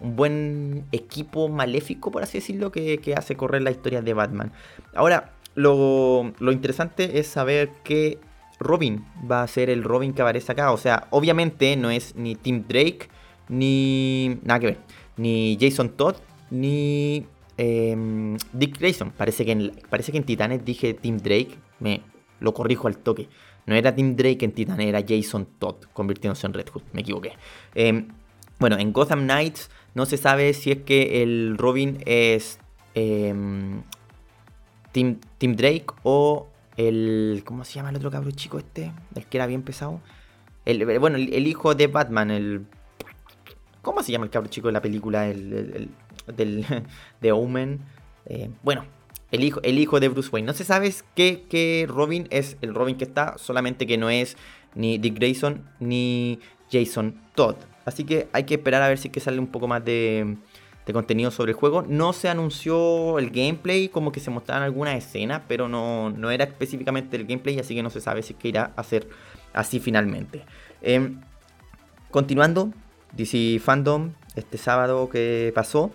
un 0.00 0.16
buen 0.16 0.86
equipo 0.90 1.48
maléfico, 1.48 2.10
por 2.10 2.22
así 2.22 2.38
decirlo, 2.38 2.72
que, 2.72 3.14
hace 3.16 3.36
correr 3.36 3.62
la 3.62 3.70
historia 3.70 4.02
de 4.02 4.12
Batman. 4.12 4.52
Ahora, 4.94 5.32
lo, 5.54 6.32
lo 6.38 6.52
interesante 6.52 7.18
es 7.18 7.26
saber 7.26 7.70
que 7.84 8.18
Robin 8.60 9.04
va 9.28 9.42
a 9.42 9.48
ser 9.48 9.70
el 9.70 9.82
Robin 9.82 10.12
que 10.12 10.22
aparece 10.22 10.52
acá. 10.52 10.70
O 10.72 10.76
sea, 10.76 11.08
obviamente 11.10 11.74
no 11.76 11.90
es 11.90 12.14
ni 12.14 12.36
Tim 12.36 12.64
Drake, 12.68 13.08
ni. 13.48 14.38
Nada 14.44 14.60
que 14.60 14.66
ver. 14.66 14.78
Ni 15.16 15.58
Jason 15.60 15.90
Todd, 15.90 16.16
ni 16.50 17.26
em, 17.56 18.36
Dick 18.52 18.78
Grayson. 18.78 19.10
Parece 19.10 19.44
que, 19.44 19.52
en, 19.52 19.72
parece 19.88 20.12
que 20.12 20.18
en 20.18 20.24
Titanes 20.24 20.64
dije 20.64 20.94
Tim 20.94 21.16
Drake. 21.18 21.58
Me 21.80 22.02
lo 22.38 22.54
corrijo 22.54 22.86
al 22.86 22.98
toque. 22.98 23.28
No 23.66 23.74
era 23.74 23.94
Tim 23.94 24.14
Drake 24.14 24.44
en 24.44 24.52
Titanes, 24.52 24.86
era 24.86 25.02
Jason 25.06 25.46
Todd, 25.58 25.76
convirtiéndose 25.92 26.46
en 26.46 26.54
Red 26.54 26.68
Hood. 26.68 26.82
Me 26.92 27.00
equivoqué. 27.00 27.32
Em, 27.74 28.08
bueno, 28.58 28.78
en 28.78 28.92
Gotham 28.92 29.22
Knights 29.22 29.70
no 29.94 30.06
se 30.06 30.16
sabe 30.16 30.52
si 30.52 30.72
es 30.72 30.78
que 30.82 31.22
el 31.22 31.56
Robin 31.56 32.02
es 32.04 32.58
em, 32.94 33.82
Tim, 34.92 35.18
Drake 35.38 35.86
o 36.02 36.48
el. 36.76 37.42
¿Cómo 37.44 37.64
se 37.64 37.74
llama 37.74 37.90
el 37.90 37.96
otro 37.96 38.10
cabro 38.10 38.30
chico 38.30 38.58
este? 38.58 38.92
El 39.14 39.26
que 39.26 39.38
era 39.38 39.46
bien 39.46 39.62
pesado. 39.62 40.00
El, 40.64 40.98
bueno, 40.98 41.16
el, 41.16 41.46
hijo 41.46 41.74
de 41.74 41.86
Batman, 41.86 42.30
el. 42.30 42.66
¿Cómo 43.82 44.02
se 44.02 44.12
llama 44.12 44.24
el 44.24 44.30
cabro 44.30 44.50
chico 44.50 44.68
de 44.68 44.72
la 44.72 44.82
película? 44.82 45.28
El, 45.28 45.90
del, 46.36 46.66
de 47.20 47.32
Omen. 47.32 47.80
Eh, 48.26 48.50
bueno, 48.62 48.84
el 49.30 49.44
hijo, 49.44 49.60
el 49.62 49.78
hijo 49.78 50.00
de 50.00 50.08
Bruce 50.08 50.30
Wayne. 50.32 50.46
No 50.46 50.52
se 50.52 50.64
sabe 50.64 50.92
que, 51.14 51.44
que 51.48 51.86
Robin 51.88 52.26
es 52.30 52.56
el 52.60 52.74
Robin 52.74 52.96
que 52.96 53.04
está, 53.04 53.38
solamente 53.38 53.86
que 53.86 53.96
no 53.96 54.10
es 54.10 54.36
ni 54.74 54.98
Dick 54.98 55.14
Grayson 55.14 55.64
ni 55.78 56.40
Jason 56.70 57.20
Todd. 57.34 57.56
Así 57.84 58.04
que 58.04 58.28
hay 58.32 58.44
que 58.44 58.54
esperar 58.54 58.82
a 58.82 58.88
ver 58.88 58.98
si 58.98 59.08
que 59.08 59.20
sale 59.20 59.38
un 59.38 59.46
poco 59.48 59.66
más 59.66 59.84
de, 59.84 60.36
de 60.86 60.92
contenido 60.92 61.30
sobre 61.30 61.52
el 61.52 61.56
juego. 61.56 61.82
No 61.82 62.12
se 62.12 62.28
anunció 62.28 63.18
el 63.18 63.30
gameplay, 63.30 63.88
como 63.88 64.12
que 64.12 64.20
se 64.20 64.30
mostraron 64.30 64.64
algunas 64.64 64.96
escenas, 64.96 65.42
pero 65.46 65.68
no, 65.68 66.10
no 66.10 66.30
era 66.30 66.44
específicamente 66.44 67.16
el 67.16 67.26
gameplay, 67.26 67.58
así 67.58 67.74
que 67.74 67.82
no 67.82 67.90
se 67.90 68.00
sabe 68.00 68.22
si 68.22 68.34
que 68.34 68.48
irá 68.48 68.72
a 68.76 68.82
ser 68.82 69.08
así 69.52 69.80
finalmente. 69.80 70.44
Em, 70.82 71.20
continuando, 72.10 72.72
DC 73.12 73.60
Fandom, 73.60 74.12
este 74.36 74.58
sábado 74.58 75.08
que 75.08 75.52
pasó, 75.54 75.90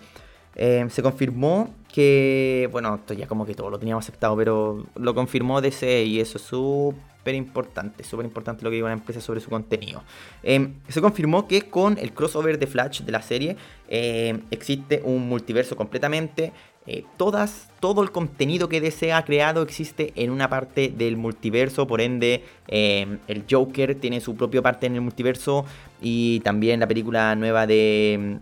em, 0.54 0.88
se 0.90 1.02
confirmó 1.02 1.74
que, 1.92 2.68
bueno, 2.72 2.96
esto 2.96 3.14
ya 3.14 3.26
como 3.26 3.46
que 3.46 3.54
todo 3.54 3.70
lo 3.70 3.78
teníamos 3.78 4.04
aceptado, 4.04 4.36
pero 4.36 4.86
lo 4.94 5.14
confirmó 5.14 5.60
DC 5.60 6.04
y 6.04 6.20
eso 6.20 6.38
es 6.38 6.52
importante, 7.34 8.04
súper 8.04 8.26
importante 8.26 8.64
lo 8.64 8.70
que 8.70 8.76
diga 8.76 8.86
una 8.86 8.94
empresa 8.94 9.20
sobre 9.20 9.40
su 9.40 9.50
contenido. 9.50 10.02
Em, 10.42 10.74
se 10.88 11.00
confirmó 11.00 11.46
que 11.46 11.62
con 11.62 11.98
el 11.98 12.12
crossover 12.12 12.58
de 12.58 12.66
Flash 12.66 13.02
de 13.02 13.12
la 13.12 13.22
serie 13.22 13.56
em, 13.88 14.42
existe 14.50 15.02
un 15.04 15.28
multiverso 15.28 15.76
completamente. 15.76 16.52
Eh, 16.88 17.04
todas, 17.16 17.68
todo 17.80 18.02
el 18.02 18.12
contenido 18.12 18.68
que 18.68 18.80
DC 18.80 19.12
ha 19.12 19.24
creado 19.24 19.62
existe 19.62 20.12
en 20.14 20.30
una 20.30 20.48
parte 20.48 20.88
del 20.88 21.16
multiverso, 21.16 21.86
por 21.86 22.00
ende 22.00 22.44
em, 22.68 23.18
el 23.26 23.44
Joker 23.50 23.96
tiene 23.96 24.20
su 24.20 24.36
propia 24.36 24.62
parte 24.62 24.86
en 24.86 24.94
el 24.94 25.00
multiverso 25.00 25.64
y 26.00 26.40
también 26.40 26.78
la 26.78 26.86
película 26.86 27.34
nueva 27.34 27.66
de 27.66 28.38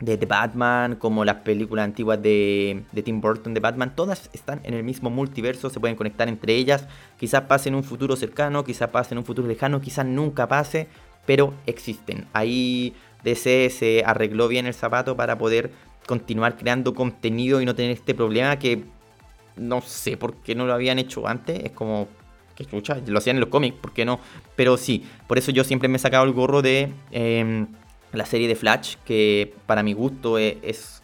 de, 0.00 0.16
Batman, 0.26 0.96
como 0.96 1.24
las 1.24 1.36
películas 1.36 1.84
antiguas 1.84 2.22
de, 2.22 2.82
Tim 3.04 3.20
Burton 3.20 3.54
de 3.54 3.60
Batman, 3.60 3.94
todas 3.94 4.30
están 4.32 4.60
en 4.64 4.74
el 4.74 4.82
mismo 4.82 5.10
multiverso, 5.10 5.70
se 5.70 5.78
pueden 5.78 5.96
conectar 5.96 6.28
entre 6.28 6.54
ellas. 6.54 6.86
Quizás 7.18 7.42
pase 7.42 7.68
en 7.68 7.74
un 7.74 7.84
futuro 7.84 8.16
cercano, 8.16 8.64
quizás 8.64 8.90
pase 8.90 9.14
en 9.14 9.18
un 9.18 9.24
futuro 9.24 9.46
lejano, 9.46 9.80
quizás 9.80 10.06
nunca 10.06 10.48
pase, 10.48 10.88
pero 11.26 11.54
existen. 11.66 12.26
Ahí 12.32 12.94
DC 13.24 13.70
se 13.70 14.02
arregló 14.04 14.48
bien 14.48 14.66
el 14.66 14.74
zapato 14.74 15.16
para 15.16 15.36
poder 15.36 15.70
continuar 16.06 16.56
creando 16.56 16.94
contenido 16.94 17.60
y 17.60 17.66
no 17.66 17.74
tener 17.74 17.92
este 17.92 18.14
problema 18.14 18.58
que 18.58 18.84
no 19.56 19.82
sé 19.82 20.16
por 20.16 20.36
qué 20.36 20.54
no 20.54 20.66
lo 20.66 20.72
habían 20.72 20.98
hecho 20.98 21.28
antes. 21.28 21.62
Es 21.62 21.72
como 21.72 22.08
que 22.56 22.62
escucha, 22.62 22.98
lo 23.06 23.18
hacían 23.18 23.36
en 23.36 23.40
los 23.40 23.50
cómics, 23.50 23.76
¿por 23.78 23.92
qué 23.92 24.06
no? 24.06 24.18
Pero 24.56 24.78
sí, 24.78 25.04
por 25.26 25.36
eso 25.36 25.50
yo 25.50 25.62
siempre 25.62 25.88
me 25.88 25.96
he 25.96 25.98
sacado 25.98 26.24
el 26.24 26.32
gorro 26.32 26.62
de. 26.62 26.90
Em, 27.10 27.66
la 28.12 28.26
serie 28.26 28.48
de 28.48 28.56
Flash, 28.56 28.96
que 29.04 29.54
para 29.66 29.82
mi 29.82 29.92
gusto 29.92 30.38
es 30.38 31.02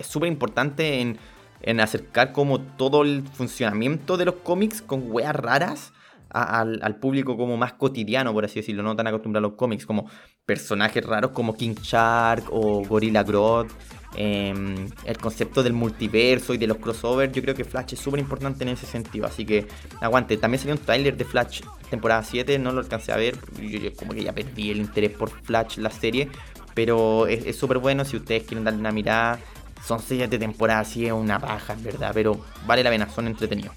súper 0.00 0.28
importante 0.28 1.00
en, 1.00 1.18
en, 1.62 1.80
acercar 1.80 2.32
como 2.32 2.60
todo 2.60 3.02
el 3.02 3.24
funcionamiento 3.32 4.16
de 4.16 4.24
los 4.24 4.36
cómics 4.36 4.82
con 4.82 5.10
weas 5.10 5.34
raras 5.34 5.92
al, 6.30 6.80
al, 6.82 6.96
público 6.96 7.36
como 7.36 7.56
más 7.56 7.72
cotidiano, 7.74 8.32
por 8.32 8.44
así 8.44 8.60
decirlo, 8.60 8.82
no 8.82 8.94
tan 8.94 9.06
acostumbrado 9.06 9.46
a 9.46 9.50
los 9.50 9.56
cómics, 9.56 9.86
como 9.86 10.08
personajes 10.44 11.04
raros 11.04 11.32
como 11.32 11.54
King 11.56 11.74
Shark 11.74 12.44
o 12.50 12.84
Gorilla 12.84 13.22
Grodd. 13.22 13.68
Em, 14.16 14.88
el 15.04 15.18
concepto 15.18 15.62
del 15.62 15.74
multiverso 15.74 16.54
y 16.54 16.58
de 16.58 16.66
los 16.66 16.78
crossovers, 16.78 17.32
yo 17.32 17.42
creo 17.42 17.54
que 17.54 17.64
Flash 17.64 17.92
es 17.92 18.00
súper 18.00 18.20
importante 18.20 18.64
en 18.64 18.70
ese 18.70 18.86
sentido. 18.86 19.26
Así 19.26 19.44
que 19.44 19.66
aguante. 20.00 20.36
También 20.38 20.58
salió 20.58 20.74
un 20.74 20.80
trailer 20.80 21.16
de 21.16 21.24
Flash 21.24 21.60
temporada 21.88 22.22
7, 22.22 22.58
no 22.58 22.72
lo 22.72 22.80
alcancé 22.80 23.12
a 23.12 23.16
ver. 23.16 23.36
Yo, 23.60 23.94
como 23.96 24.14
que 24.14 24.22
ya 24.22 24.32
perdí 24.32 24.70
el 24.70 24.78
interés 24.78 25.10
por 25.12 25.30
Flash, 25.30 25.78
la 25.78 25.90
serie. 25.90 26.28
Pero 26.74 27.26
es 27.26 27.56
súper 27.56 27.78
bueno 27.78 28.04
si 28.04 28.16
ustedes 28.16 28.44
quieren 28.44 28.64
darle 28.64 28.80
una 28.80 28.92
mirada. 28.92 29.40
Son 29.86 30.00
7 30.00 30.38
temporadas, 30.38 30.88
sí 30.88 31.06
es 31.06 31.12
una 31.12 31.38
baja, 31.38 31.72
en 31.72 31.82
verdad. 31.82 32.12
Pero 32.14 32.40
vale 32.66 32.82
la 32.82 32.90
pena, 32.90 33.08
son 33.08 33.26
entretenidos. 33.26 33.74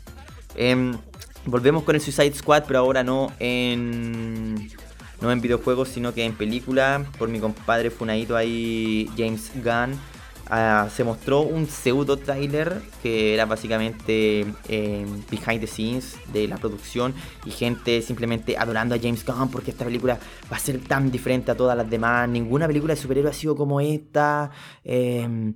Em, 0.55 0.97
volvemos 1.45 1.83
con 1.83 1.95
el 1.95 2.01
Suicide 2.01 2.33
Squad, 2.33 2.63
pero 2.67 2.79
ahora 2.79 3.03
no 3.03 3.31
en 3.39 4.69
no 5.21 5.31
en 5.31 5.39
videojuegos, 5.39 5.89
sino 5.89 6.13
que 6.13 6.25
en 6.25 6.33
película, 6.33 7.05
por 7.17 7.29
mi 7.29 7.39
compadre 7.39 7.91
funadito 7.91 8.35
ahí, 8.35 9.09
James 9.15 9.51
Gunn. 9.55 9.97
Ah, 10.49 10.89
se 10.93 11.03
mostró 11.03 11.41
un 11.41 11.67
pseudo 11.67 12.17
trailer 12.17 12.81
que 13.01 13.33
era 13.33 13.45
básicamente 13.45 14.45
eh, 14.67 15.05
behind 15.29 15.61
the 15.61 15.67
scenes 15.67 16.17
de 16.33 16.47
la 16.47 16.57
producción 16.57 17.13
y 17.45 17.51
gente 17.51 18.01
simplemente 18.01 18.57
adorando 18.57 18.95
a 18.95 18.99
James 18.99 19.25
Gunn 19.25 19.49
porque 19.49 19.71
esta 19.71 19.85
película 19.85 20.19
va 20.51 20.57
a 20.57 20.59
ser 20.59 20.79
tan 20.79 21.09
diferente 21.09 21.51
a 21.51 21.55
todas 21.55 21.77
las 21.77 21.89
demás. 21.89 22.27
Ninguna 22.27 22.67
película 22.67 22.93
de 22.95 22.99
superhéroe 22.99 23.31
ha 23.31 23.33
sido 23.33 23.55
como 23.55 23.79
esta. 23.79 24.51
Em, 24.83 25.55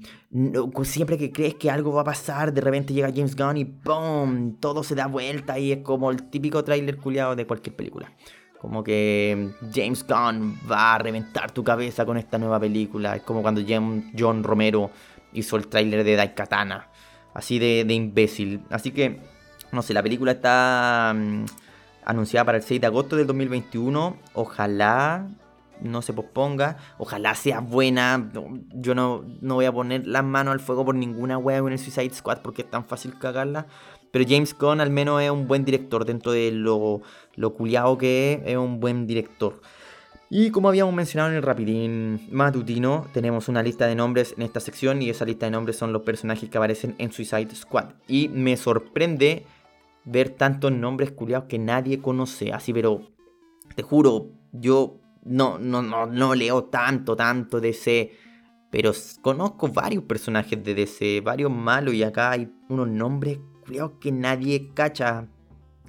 siempre 0.84 1.18
que 1.18 1.32
crees 1.32 1.56
que 1.56 1.70
algo 1.70 1.92
va 1.94 2.02
a 2.02 2.06
pasar, 2.06 2.54
de 2.54 2.62
repente 2.62 2.94
llega 2.94 3.12
James 3.14 3.36
Gunn 3.36 3.58
y 3.58 3.64
¡boom! 3.64 4.58
Todo 4.60 4.84
se 4.84 4.96
da 4.96 5.08
vuelta 5.08 5.60
y 5.60 5.72
es 5.72 5.80
como 5.80 6.12
el 6.12 6.30
típico 6.30 6.64
trailer 6.64 6.98
culiado 6.98 7.36
de 7.36 7.46
cualquier 7.46 7.76
película. 7.76 8.12
Como 8.66 8.84
que 8.84 9.52
James 9.72 10.04
Gunn 10.08 10.60
va 10.70 10.96
a 10.96 10.98
reventar 10.98 11.52
tu 11.52 11.64
cabeza 11.64 12.04
con 12.04 12.18
esta 12.18 12.40
nueva 12.40 12.60
película. 12.60 13.16
Es 13.16 13.22
como 13.22 13.44
cuando 13.44 13.62
John 14.18 14.44
Romero 14.44 14.90
hizo 15.34 15.56
el 15.56 15.68
tráiler 15.68 16.04
de 16.04 16.16
Daikatana. 16.16 16.88
Así 17.36 17.60
de, 17.60 17.86
imbécil. 17.94 18.62
Así 18.72 18.90
que, 18.90 19.20
no 19.72 19.84
sé, 19.84 19.94
la 19.94 20.02
película 20.02 20.32
está 20.32 21.14
mm, 21.16 21.46
anunciada 22.06 22.44
para 22.44 22.58
el 22.58 22.64
6 22.64 22.82
de 22.82 22.88
agosto 22.88 23.16
del 23.16 23.28
2021. 23.28 24.18
Ojalá 24.34 25.28
no 25.80 26.02
se 26.02 26.14
posponga. 26.14 26.78
Ojalá 26.98 27.36
sea 27.36 27.60
buena. 27.60 28.32
Yo 28.74 28.96
no, 28.96 29.24
no 29.42 29.54
voy 29.54 29.66
a 29.66 29.72
poner 29.72 30.08
las 30.08 30.24
manos 30.24 30.54
al 30.54 30.60
fuego 30.60 30.84
por 30.86 30.96
ninguna 30.96 31.38
wea 31.38 31.60
en 31.60 31.68
el 31.68 31.78
Suicide 31.78 32.16
Squad 32.16 32.40
porque 32.40 32.64
es 32.64 32.72
tan 32.72 32.84
fácil 32.84 33.16
cagarla. 33.20 33.68
Pero 34.16 34.24
James 34.30 34.58
Gunn 34.58 34.80
al 34.80 34.92
menos 34.92 35.22
es 35.22 35.30
un 35.30 35.46
buen 35.46 35.66
director 35.66 36.06
dentro 36.06 36.32
de 36.32 36.50
lo, 36.50 37.02
lo 37.36 37.54
culiado 37.54 37.98
que 37.98 38.32
es, 38.32 38.40
es 38.46 38.56
un 38.56 38.80
buen 38.80 39.08
director. 39.08 39.60
Y 40.30 40.52
como 40.52 40.70
habíamos 40.70 40.94
mencionado 40.94 41.32
en 41.32 41.36
el 41.36 41.44
rapidín 41.44 42.26
matutino, 42.32 43.08
tenemos 43.12 43.50
una 43.50 43.62
lista 43.62 43.88
de 43.88 43.96
nombres 43.96 44.34
en 44.38 44.44
esta 44.44 44.62
sección 44.62 45.02
y 45.02 45.10
esa 45.10 45.26
lista 45.26 45.48
de 45.48 45.52
nombres 45.52 45.76
son 45.76 45.92
los 45.92 46.04
personajes 46.04 46.50
que 46.50 46.58
aparecen 46.58 46.96
en 46.98 47.12
Suicide 47.12 47.54
Squad. 47.54 47.88
Y 48.08 48.30
me 48.30 48.56
sorprende 48.56 49.46
ver 50.06 50.30
tantos 50.30 50.72
nombres 50.72 51.12
culiados 51.12 51.50
que 51.50 51.60
nadie 51.60 52.00
conoce. 52.00 52.54
Así, 52.54 52.72
pero 52.72 53.02
te 53.76 53.84
juro, 53.84 54.30
yo 54.54 54.96
no, 55.26 55.60
no, 55.60 55.82
no, 55.82 56.06
no 56.06 56.36
leo 56.36 56.64
tanto, 56.64 57.18
tanto 57.18 57.60
DC. 57.60 58.14
Pero 58.72 58.94
conozco 59.22 59.68
varios 59.68 60.06
personajes 60.06 60.64
de 60.64 60.74
DC, 60.74 61.20
varios 61.20 61.52
malos 61.52 61.94
y 61.94 62.04
acá 62.04 62.32
hay 62.32 62.50
unos 62.70 62.88
nombres 62.88 63.40
creo 63.66 64.00
que 64.00 64.12
nadie 64.12 64.70
cacha, 64.74 65.28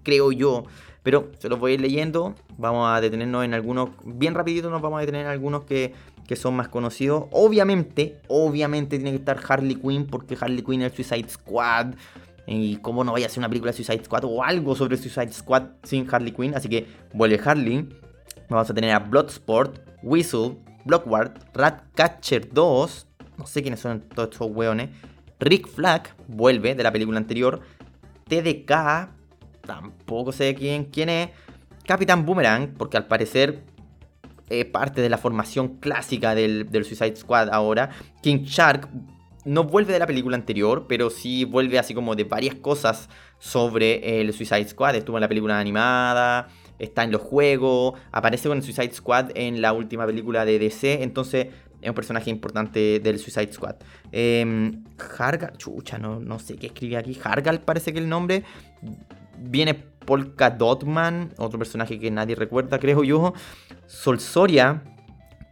creo 0.02 0.32
yo. 0.32 0.64
Pero 1.02 1.30
se 1.38 1.48
los 1.48 1.60
voy 1.60 1.72
a 1.72 1.74
ir 1.74 1.80
leyendo. 1.80 2.34
Vamos 2.58 2.88
a 2.88 3.00
detenernos 3.00 3.44
en 3.44 3.54
algunos, 3.54 3.90
bien 4.04 4.34
rapidito 4.34 4.70
nos 4.70 4.82
vamos 4.82 4.98
a 4.98 5.00
detener 5.00 5.22
en 5.22 5.30
algunos 5.30 5.64
que, 5.64 5.94
son 6.34 6.56
más 6.56 6.68
conocidos. 6.68 7.26
Obviamente, 7.30 8.20
obviamente 8.26 8.96
tiene 8.96 9.12
que 9.12 9.18
estar 9.18 9.38
Harley 9.48 9.76
Quinn 9.76 10.06
porque 10.06 10.36
Harley 10.40 10.62
Quinn 10.62 10.82
es 10.82 10.90
el 10.90 11.04
Suicide 11.04 11.28
Squad. 11.28 11.94
Y 12.48 12.76
cómo 12.76 13.04
no 13.04 13.12
vaya 13.12 13.26
a 13.26 13.28
ser 13.28 13.40
una 13.40 13.48
película 13.48 13.70
de 13.72 13.76
Suicide 13.76 14.04
Squad 14.04 14.24
o 14.24 14.42
algo 14.42 14.74
sobre 14.74 14.96
Suicide 14.96 15.32
Squad 15.32 15.64
sin 15.84 16.12
Harley 16.12 16.32
Quinn. 16.32 16.54
Así 16.54 16.68
que 16.68 16.86
vuelve 17.12 17.40
Harley. 17.44 17.88
Vamos 18.48 18.68
a 18.70 18.74
tener 18.74 18.92
a 18.92 19.00
Bloodsport, 19.00 19.80
Whistle, 20.02 20.56
Blockward, 20.84 21.32
Ratcatcher 21.54 22.52
2. 22.52 23.06
No 23.38 23.46
sé 23.46 23.62
quiénes 23.62 23.80
son 23.80 24.00
todos 24.00 24.30
estos 24.32 24.50
weones. 24.50 24.90
Rick 25.38 25.68
Flag 25.68 26.14
vuelve 26.28 26.74
de 26.74 26.82
la 26.82 26.92
película 26.92 27.18
anterior. 27.18 27.60
TDK, 28.28 29.10
tampoco 29.66 30.32
sé 30.32 30.54
quién, 30.54 30.84
quién 30.86 31.08
es. 31.08 31.30
Capitán 31.86 32.26
Boomerang, 32.26 32.74
porque 32.76 32.96
al 32.96 33.06
parecer 33.06 33.62
es 34.48 34.64
parte 34.66 35.00
de 35.00 35.08
la 35.08 35.18
formación 35.18 35.76
clásica 35.78 36.34
del, 36.34 36.68
Suicide 36.72 37.16
Squad 37.16 37.48
ahora. 37.50 37.90
King 38.22 38.44
Shark 38.44 38.88
no 39.44 39.64
vuelve 39.64 39.92
de 39.92 39.98
la 39.98 40.06
película 40.06 40.36
anterior, 40.36 40.86
pero 40.88 41.10
sí 41.10 41.44
vuelve 41.44 41.78
así 41.78 41.94
como 41.94 42.16
de 42.16 42.24
varias 42.24 42.56
cosas 42.56 43.08
sobre 43.38 44.20
el 44.20 44.32
Suicide 44.32 44.68
Squad. 44.68 44.96
Estuvo 44.96 45.16
en 45.16 45.20
la 45.20 45.28
película 45.28 45.58
animada, 45.58 46.48
está 46.78 47.04
en 47.04 47.12
los 47.12 47.22
juegos, 47.22 47.98
aparece 48.12 48.48
con 48.48 48.58
el 48.58 48.64
Suicide 48.64 48.92
Squad 48.92 49.30
en 49.34 49.60
la 49.60 49.72
última 49.72 50.06
película 50.06 50.44
de 50.44 50.58
DC. 50.58 51.02
Entonces 51.02 51.48
es 51.80 51.88
un 51.88 51.94
personaje 51.94 52.30
importante 52.30 53.00
del 53.00 53.18
Suicide 53.18 53.52
Squad. 53.52 53.76
Eh, 54.12 54.72
Hargal, 55.18 55.56
chucha, 55.56 55.98
no, 55.98 56.20
no 56.20 56.38
sé 56.38 56.56
qué 56.56 56.68
escribe 56.68 56.96
aquí. 56.96 57.18
Hargal 57.22 57.60
parece 57.60 57.92
que 57.92 57.98
el 57.98 58.08
nombre. 58.08 58.44
Viene 59.38 59.74
Polka 59.74 60.50
Dotman, 60.50 61.34
otro 61.36 61.58
personaje 61.58 61.98
que 61.98 62.10
nadie 62.10 62.34
recuerda, 62.34 62.78
creo 62.78 63.04
yo. 63.04 63.34
Solsoria, 63.86 64.82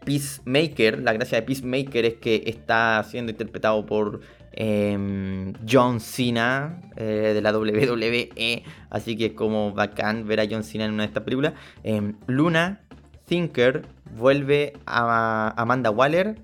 Peacemaker. 0.05 1.01
La 1.01 1.13
gracia 1.13 1.41
de 1.41 1.43
Peacemaker 1.43 2.05
es 2.05 2.15
que 2.15 2.45
está 2.47 3.05
siendo 3.05 3.31
interpretado 3.33 3.85
por 3.85 4.21
em, 4.53 5.53
John 5.69 6.01
Cena 6.01 6.81
eh, 6.97 7.33
de 7.35 7.43
la 7.43 7.57
WWE. 7.57 8.63
Así 8.91 9.17
que 9.17 9.27
es 9.27 9.33
como 9.33 9.73
bacán 9.73 10.27
ver 10.27 10.41
a 10.41 10.47
John 10.49 10.63
Cena 10.63 10.85
en 10.85 10.93
una 10.93 11.03
de 11.03 11.09
estas 11.09 11.25
películas. 11.25 11.55
Em, 11.83 12.17
Luna, 12.27 12.84
Thinker, 13.27 13.87
vuelve 14.17 14.75
a 14.87 15.55
Amanda 15.57 15.91
Waller, 15.91 16.37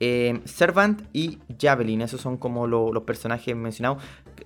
eh, 0.00 0.40
Servant 0.44 1.02
y 1.12 1.38
Javelin. 1.60 2.02
Esos 2.02 2.20
son 2.20 2.36
como 2.36 2.66
los 2.66 3.02
personajes 3.02 3.54
mencionados. 3.54 4.02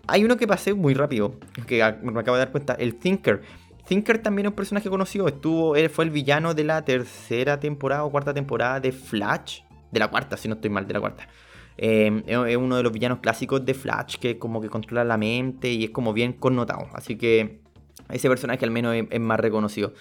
Hay 0.06 0.24
uno 0.24 0.36
que 0.36 0.46
pasé 0.46 0.74
muy 0.74 0.94
rápido, 0.94 1.34
que 1.66 1.78
me 2.02 2.20
acabo 2.20 2.36
de 2.36 2.44
dar 2.44 2.50
cuenta, 2.50 2.74
el 2.74 2.96
Thinker. 2.96 3.42
Thinker 3.86 4.18
también 4.18 4.46
es 4.46 4.50
un 4.50 4.56
personaje 4.56 4.88
conocido. 4.88 5.28
Estuvo, 5.28 5.76
él 5.76 5.90
fue 5.90 6.04
el 6.04 6.10
villano 6.10 6.54
de 6.54 6.64
la 6.64 6.84
tercera 6.84 7.60
temporada 7.60 8.04
o 8.04 8.10
cuarta 8.10 8.32
temporada 8.32 8.80
de 8.80 8.92
Flash. 8.92 9.60
De 9.90 10.00
la 10.00 10.08
cuarta, 10.08 10.36
si 10.36 10.48
no 10.48 10.54
estoy 10.54 10.70
mal, 10.70 10.86
de 10.86 10.94
la 10.94 11.00
cuarta. 11.00 11.28
Eh, 11.76 12.22
es 12.26 12.56
uno 12.56 12.76
de 12.76 12.82
los 12.82 12.92
villanos 12.92 13.18
clásicos 13.20 13.64
de 13.64 13.74
Flash 13.74 14.16
que 14.16 14.38
como 14.38 14.60
que 14.60 14.68
controla 14.68 15.04
la 15.04 15.16
mente 15.16 15.70
y 15.70 15.84
es 15.84 15.90
como 15.90 16.12
bien 16.12 16.32
connotado. 16.32 16.88
Así 16.94 17.16
que 17.16 17.60
ese 18.08 18.28
personaje 18.28 18.64
al 18.64 18.70
menos 18.70 18.94
es 18.94 19.20
más 19.20 19.40
reconocido 19.40 19.92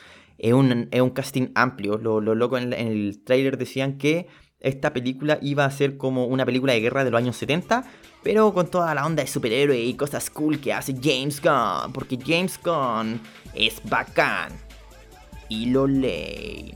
es 0.41 0.53
un, 0.53 1.09
casting 1.11 1.49
amplio. 1.53 1.97
Los 1.97 2.23
lo 2.23 2.33
locos 2.33 2.61
en, 2.61 2.73
el 2.73 3.23
trailer 3.23 3.57
decían 3.57 3.99
que 3.99 4.27
esta 4.59 4.91
película 4.91 5.37
iba 5.41 5.65
a 5.65 5.71
ser 5.71 5.97
como 5.97 6.25
una 6.25 6.45
película 6.45 6.73
de 6.73 6.81
guerra 6.81 7.03
de 7.03 7.11
los 7.11 7.19
años 7.19 7.37
70, 7.37 7.83
pero 8.23 8.51
con 8.51 8.69
toda 8.69 8.93
la 8.95 9.05
onda 9.05 9.21
de 9.21 9.29
superhéroe 9.29 9.79
y 9.79 9.93
cosas 9.93 10.31
cool 10.31 10.59
que 10.59 10.73
hace 10.73 10.95
James 10.99 11.41
Gunn, 11.41 11.93
porque 11.93 12.17
James 12.17 12.59
Gunn 12.63 13.21
es 13.53 13.81
bacán. 13.87 14.51
Y 15.47 15.67
lo 15.67 15.85
lee. 15.85 16.73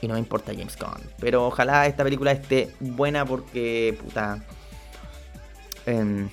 Y 0.00 0.08
no 0.08 0.14
me 0.14 0.20
importa 0.20 0.52
James 0.54 0.78
Gunn. 0.78 1.02
Pero 1.20 1.46
ojalá 1.46 1.86
esta 1.86 2.02
película 2.02 2.32
esté 2.32 2.70
buena 2.80 3.26
porque, 3.26 3.98
puta. 4.02 4.42
Em, 5.84 6.30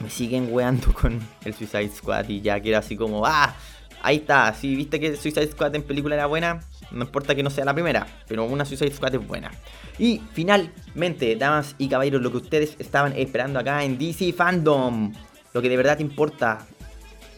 me 0.00 0.10
siguen 0.10 0.48
weando 0.50 0.92
con 0.92 1.20
el 1.44 1.54
Suicide 1.54 1.88
Squad 1.88 2.28
y 2.28 2.42
ya 2.42 2.60
quiero 2.60 2.78
así 2.78 2.96
como, 2.96 3.24
ah, 3.24 3.54
Ahí 4.02 4.16
está, 4.16 4.52
si 4.54 4.76
viste 4.76 5.00
que 5.00 5.16
Suicide 5.16 5.50
Squad 5.50 5.74
en 5.74 5.82
película 5.82 6.14
era 6.14 6.26
buena, 6.26 6.60
no 6.90 7.04
importa 7.04 7.34
que 7.34 7.42
no 7.42 7.50
sea 7.50 7.64
la 7.64 7.74
primera, 7.74 8.06
pero 8.26 8.44
una 8.44 8.64
Suicide 8.64 8.92
Squad 8.92 9.14
es 9.16 9.26
buena. 9.26 9.50
Y 9.98 10.22
finalmente, 10.32 11.34
damas 11.36 11.74
y 11.78 11.88
caballeros, 11.88 12.22
lo 12.22 12.30
que 12.30 12.38
ustedes 12.38 12.76
estaban 12.78 13.12
esperando 13.16 13.58
acá 13.58 13.82
en 13.82 13.98
DC 13.98 14.32
Fandom, 14.32 15.12
lo 15.52 15.62
que 15.62 15.68
de 15.68 15.76
verdad 15.76 15.98
importa, 15.98 16.66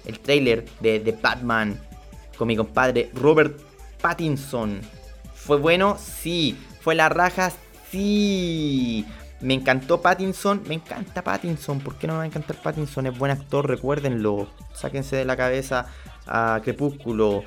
el 0.05 0.19
trailer 0.21 0.67
de, 0.81 1.01
The 1.01 1.13
Batman 1.13 1.79
con 2.37 2.49
mi 2.49 2.57
compadre 2.57 3.11
Robert 3.15 3.59
Pattinson. 4.01 4.81
¿Fue 5.35 5.59
bueno? 5.59 5.97
Sí. 5.99 6.57
¿Fue 6.81 6.95
la 6.95 7.09
raja? 7.09 7.53
Sí. 7.91 9.05
Me 9.41 9.55
encantó 9.55 10.03
Pattinson, 10.03 10.63
me 10.67 10.75
encanta 10.75 11.23
Pattinson, 11.23 11.81
¿por 11.81 11.97
qué 11.97 12.07
no 12.07 12.13
me 12.13 12.19
va 12.19 12.23
a 12.25 12.27
encantar 12.27 12.61
Pattinson? 12.61 13.07
Es 13.07 13.19
buen 13.19 13.33
actor, 13.33 13.67
recuérdenlo, 13.67 14.51
sáquense 14.75 15.17
de 15.17 15.25
la 15.25 15.35
cabeza 15.35 15.87
Crepúsculo. 16.63 17.43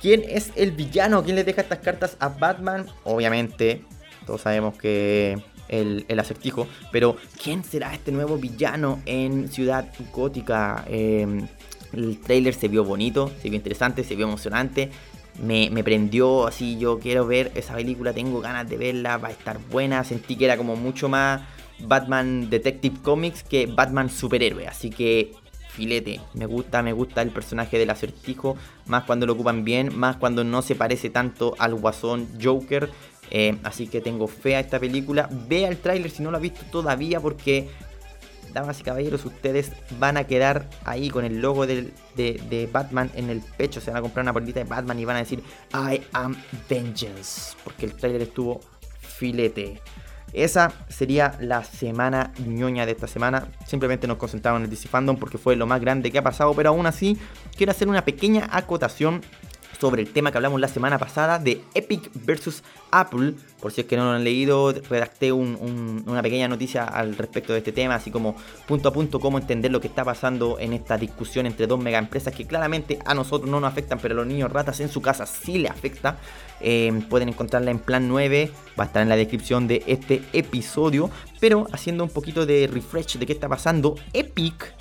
¿Quién 0.00 0.24
es 0.28 0.52
el 0.56 0.72
villano? 0.72 1.22
¿Quién 1.22 1.36
le 1.36 1.44
deja 1.44 1.62
estas 1.62 1.78
cartas 1.78 2.16
a 2.18 2.28
Batman? 2.28 2.86
Obviamente, 3.04 3.84
todos 4.26 4.40
sabemos 4.40 4.76
que 4.76 5.40
el, 5.68 6.04
acertijo, 6.18 6.66
pero 6.90 7.16
¿quién 7.42 7.64
será 7.64 7.94
este 7.94 8.12
nuevo 8.12 8.36
villano 8.36 9.00
en 9.06 9.48
Ciudad 9.48 9.88
Gótica? 10.12 10.84
Em, 10.88 11.46
el 11.92 12.18
trailer 12.20 12.54
se 12.54 12.68
vio 12.68 12.84
bonito, 12.84 13.30
se 13.40 13.48
vio 13.48 13.56
interesante, 13.56 14.04
se 14.04 14.16
vio 14.16 14.26
emocionante. 14.26 14.90
Me, 15.40 15.70
me, 15.70 15.82
prendió 15.82 16.46
así, 16.46 16.78
yo 16.78 16.98
quiero 16.98 17.26
ver 17.26 17.52
esa 17.54 17.74
película, 17.74 18.12
tengo 18.12 18.40
ganas 18.40 18.68
de 18.68 18.76
verla, 18.76 19.16
va 19.16 19.28
a 19.28 19.30
estar 19.30 19.58
buena. 19.70 20.04
Sentí 20.04 20.36
que 20.36 20.44
era 20.44 20.56
como 20.56 20.76
mucho 20.76 21.08
más 21.08 21.42
Batman 21.78 22.50
Detective 22.50 22.98
Comics 23.02 23.42
que 23.42 23.66
Batman 23.66 24.10
Superhéroe. 24.10 24.66
Así 24.66 24.90
que 24.90 25.32
filete. 25.72 26.20
Me 26.34 26.46
gusta, 26.46 26.82
me 26.82 26.92
gusta 26.92 27.22
el 27.22 27.30
personaje 27.30 27.78
del 27.78 27.90
acertijo. 27.90 28.56
Más 28.86 29.04
cuando 29.04 29.26
lo 29.26 29.32
ocupan 29.32 29.64
bien, 29.64 29.96
más 29.96 30.16
cuando 30.16 30.44
no 30.44 30.62
se 30.62 30.74
parece 30.74 31.10
tanto 31.10 31.54
al 31.58 31.74
guasón 31.74 32.28
Joker. 32.40 32.90
Eh, 33.30 33.56
así 33.64 33.86
que 33.86 34.00
tengo 34.00 34.28
fe 34.28 34.56
a 34.56 34.60
esta 34.60 34.78
película. 34.78 35.28
Vea 35.48 35.68
el 35.68 35.78
tráiler 35.78 36.10
si 36.10 36.22
no 36.22 36.30
lo 36.30 36.36
ha 36.36 36.40
visto 36.40 36.62
todavía 36.70 37.18
porque, 37.20 37.70
damas 38.52 38.80
y 38.80 38.82
caballeros, 38.82 39.24
ustedes 39.24 39.72
van 39.98 40.18
a 40.18 40.24
quedar 40.24 40.68
ahí 40.84 41.08
con 41.08 41.24
el 41.24 41.40
logo 41.40 41.66
de, 41.66 42.68
Batman 42.70 43.10
en 43.14 43.30
el 43.30 43.40
pecho. 43.56 43.80
Se 43.80 43.90
van 43.90 43.98
a 43.98 44.02
comprar 44.02 44.24
una 44.24 44.32
bolita 44.32 44.60
de 44.60 44.68
Batman 44.68 44.98
y 44.98 45.04
van 45.06 45.16
a 45.16 45.20
decir 45.20 45.42
I 45.72 46.02
am 46.12 46.36
Vengeance. 46.68 47.56
Porque 47.64 47.86
el 47.86 47.94
tráiler 47.94 48.22
estuvo 48.22 48.60
filete. 49.00 49.80
Esa 50.32 50.72
sería 50.88 51.36
la 51.40 51.62
semana 51.64 52.32
ñoña 52.46 52.86
de 52.86 52.92
esta 52.92 53.06
semana. 53.06 53.48
Simplemente 53.66 54.06
nos 54.06 54.16
concentramos 54.16 54.60
en 54.60 54.64
el 54.64 54.70
DC 54.70 54.88
porque 55.18 55.38
fue 55.38 55.56
lo 55.56 55.66
más 55.66 55.80
grande 55.80 56.10
que 56.10 56.18
ha 56.18 56.22
pasado. 56.22 56.54
Pero 56.54 56.70
aún 56.70 56.86
así, 56.86 57.18
quiero 57.56 57.72
hacer 57.72 57.88
una 57.88 58.04
pequeña 58.04 58.48
acotación 58.50 59.22
sobre 59.82 60.00
el 60.00 60.12
tema 60.12 60.30
que 60.30 60.38
hablamos 60.38 60.60
la 60.60 60.68
semana 60.68 60.96
pasada 60.96 61.40
de 61.40 61.60
Epic 61.74 62.08
versus 62.14 62.62
Apple. 62.92 63.34
Por 63.60 63.72
si 63.72 63.80
es 63.80 63.88
que 63.88 63.96
no 63.96 64.04
lo 64.04 64.10
han 64.12 64.22
leído, 64.22 64.72
redacté 64.72 65.32
una 65.32 66.22
pequeña 66.22 66.46
noticia 66.46 66.84
al 66.84 67.16
respecto 67.16 67.52
de 67.52 67.58
este 67.58 67.72
tema, 67.72 67.96
así 67.96 68.12
como 68.12 68.36
punto 68.68 68.90
a 68.90 68.92
punto 68.92 69.18
cómo 69.18 69.38
entender 69.38 69.72
lo 69.72 69.80
que 69.80 69.88
está 69.88 70.04
pasando 70.04 70.60
en 70.60 70.72
esta 70.72 70.96
discusión 70.96 71.46
entre 71.46 71.66
dos 71.66 71.80
mega 71.80 71.98
empresas 71.98 72.32
que 72.32 72.46
claramente 72.46 73.00
a 73.04 73.12
nosotros 73.12 73.50
no 73.50 73.58
nos 73.58 73.72
afectan, 73.72 73.98
pero 74.00 74.14
a 74.14 74.18
los 74.18 74.26
niños 74.28 74.52
ratas 74.52 74.78
en 74.78 74.88
su 74.88 75.02
casa 75.02 75.26
sí 75.26 75.58
le 75.58 75.68
afecta. 75.68 76.18
Eh, 76.62 77.02
pueden 77.08 77.28
encontrarla 77.28 77.70
en 77.70 77.78
plan 77.78 78.08
9, 78.08 78.50
va 78.78 78.84
a 78.84 78.86
estar 78.86 79.02
en 79.02 79.08
la 79.08 79.16
descripción 79.16 79.66
de 79.66 79.82
este 79.86 80.22
episodio. 80.32 81.10
Pero 81.40 81.66
haciendo 81.72 82.04
un 82.04 82.10
poquito 82.10 82.46
de 82.46 82.68
refresh 82.72 83.18
de 83.18 83.26
qué 83.26 83.32
está 83.32 83.48
pasando, 83.48 83.96
Epic 84.12 84.74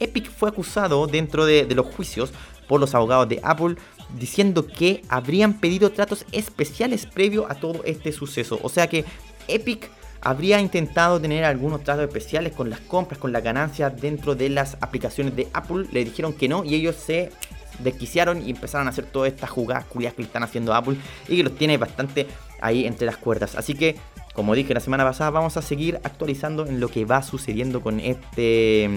Epic 0.00 0.30
fue 0.30 0.48
acusado 0.48 1.06
dentro 1.06 1.46
de, 1.46 1.66
de, 1.66 1.74
los 1.74 1.86
juicios 1.86 2.32
por 2.68 2.80
los 2.80 2.94
abogados 2.94 3.28
de 3.28 3.40
Apple 3.42 3.76
diciendo 4.18 4.66
que 4.66 5.02
habrían 5.08 5.60
pedido 5.60 5.90
tratos 5.92 6.24
especiales 6.32 7.06
previo 7.06 7.50
a 7.50 7.54
todo 7.54 7.82
este 7.84 8.12
suceso. 8.12 8.58
O 8.62 8.68
sea 8.68 8.88
que 8.88 9.04
Epic 9.48 9.90
habría 10.20 10.58
intentado 10.60 11.20
tener 11.20 11.44
algunos 11.44 11.84
tratos 11.84 12.06
especiales 12.06 12.52
con 12.52 12.70
las 12.70 12.80
compras, 12.80 13.18
con 13.18 13.32
las 13.32 13.44
ganancias 13.44 14.00
dentro 14.00 14.34
de 14.34 14.48
las 14.48 14.76
aplicaciones 14.80 15.36
de 15.36 15.48
Apple. 15.52 15.86
Le 15.92 16.04
dijeron 16.04 16.32
que 16.32 16.48
no 16.48 16.64
y 16.64 16.74
ellos 16.74 16.96
se 16.96 17.30
desquiciaron 17.78 18.46
y 18.46 18.50
empezaron 18.50 18.86
a 18.86 18.90
hacer 18.90 19.06
todas 19.06 19.32
estas 19.32 19.50
jugadas 19.50 19.84
culiadas 19.84 20.16
que 20.16 20.22
están 20.22 20.42
haciendo 20.42 20.74
Apple 20.74 20.96
y 21.28 21.36
que 21.36 21.42
los 21.42 21.56
tiene 21.56 21.76
bastante 21.76 22.26
ahí 22.60 22.86
entre 22.86 23.06
las 23.06 23.16
cuerdas. 23.16 23.56
Así 23.56 23.74
que, 23.74 23.96
como 24.32 24.54
dije 24.54 24.74
la 24.74 24.80
semana 24.80 25.04
pasada, 25.04 25.30
vamos 25.30 25.56
a 25.56 25.62
seguir 25.62 26.00
actualizando 26.04 26.66
en 26.66 26.80
lo 26.80 26.88
que 26.88 27.04
va 27.04 27.22
sucediendo 27.22 27.80
con 27.80 28.00
este 28.00 28.90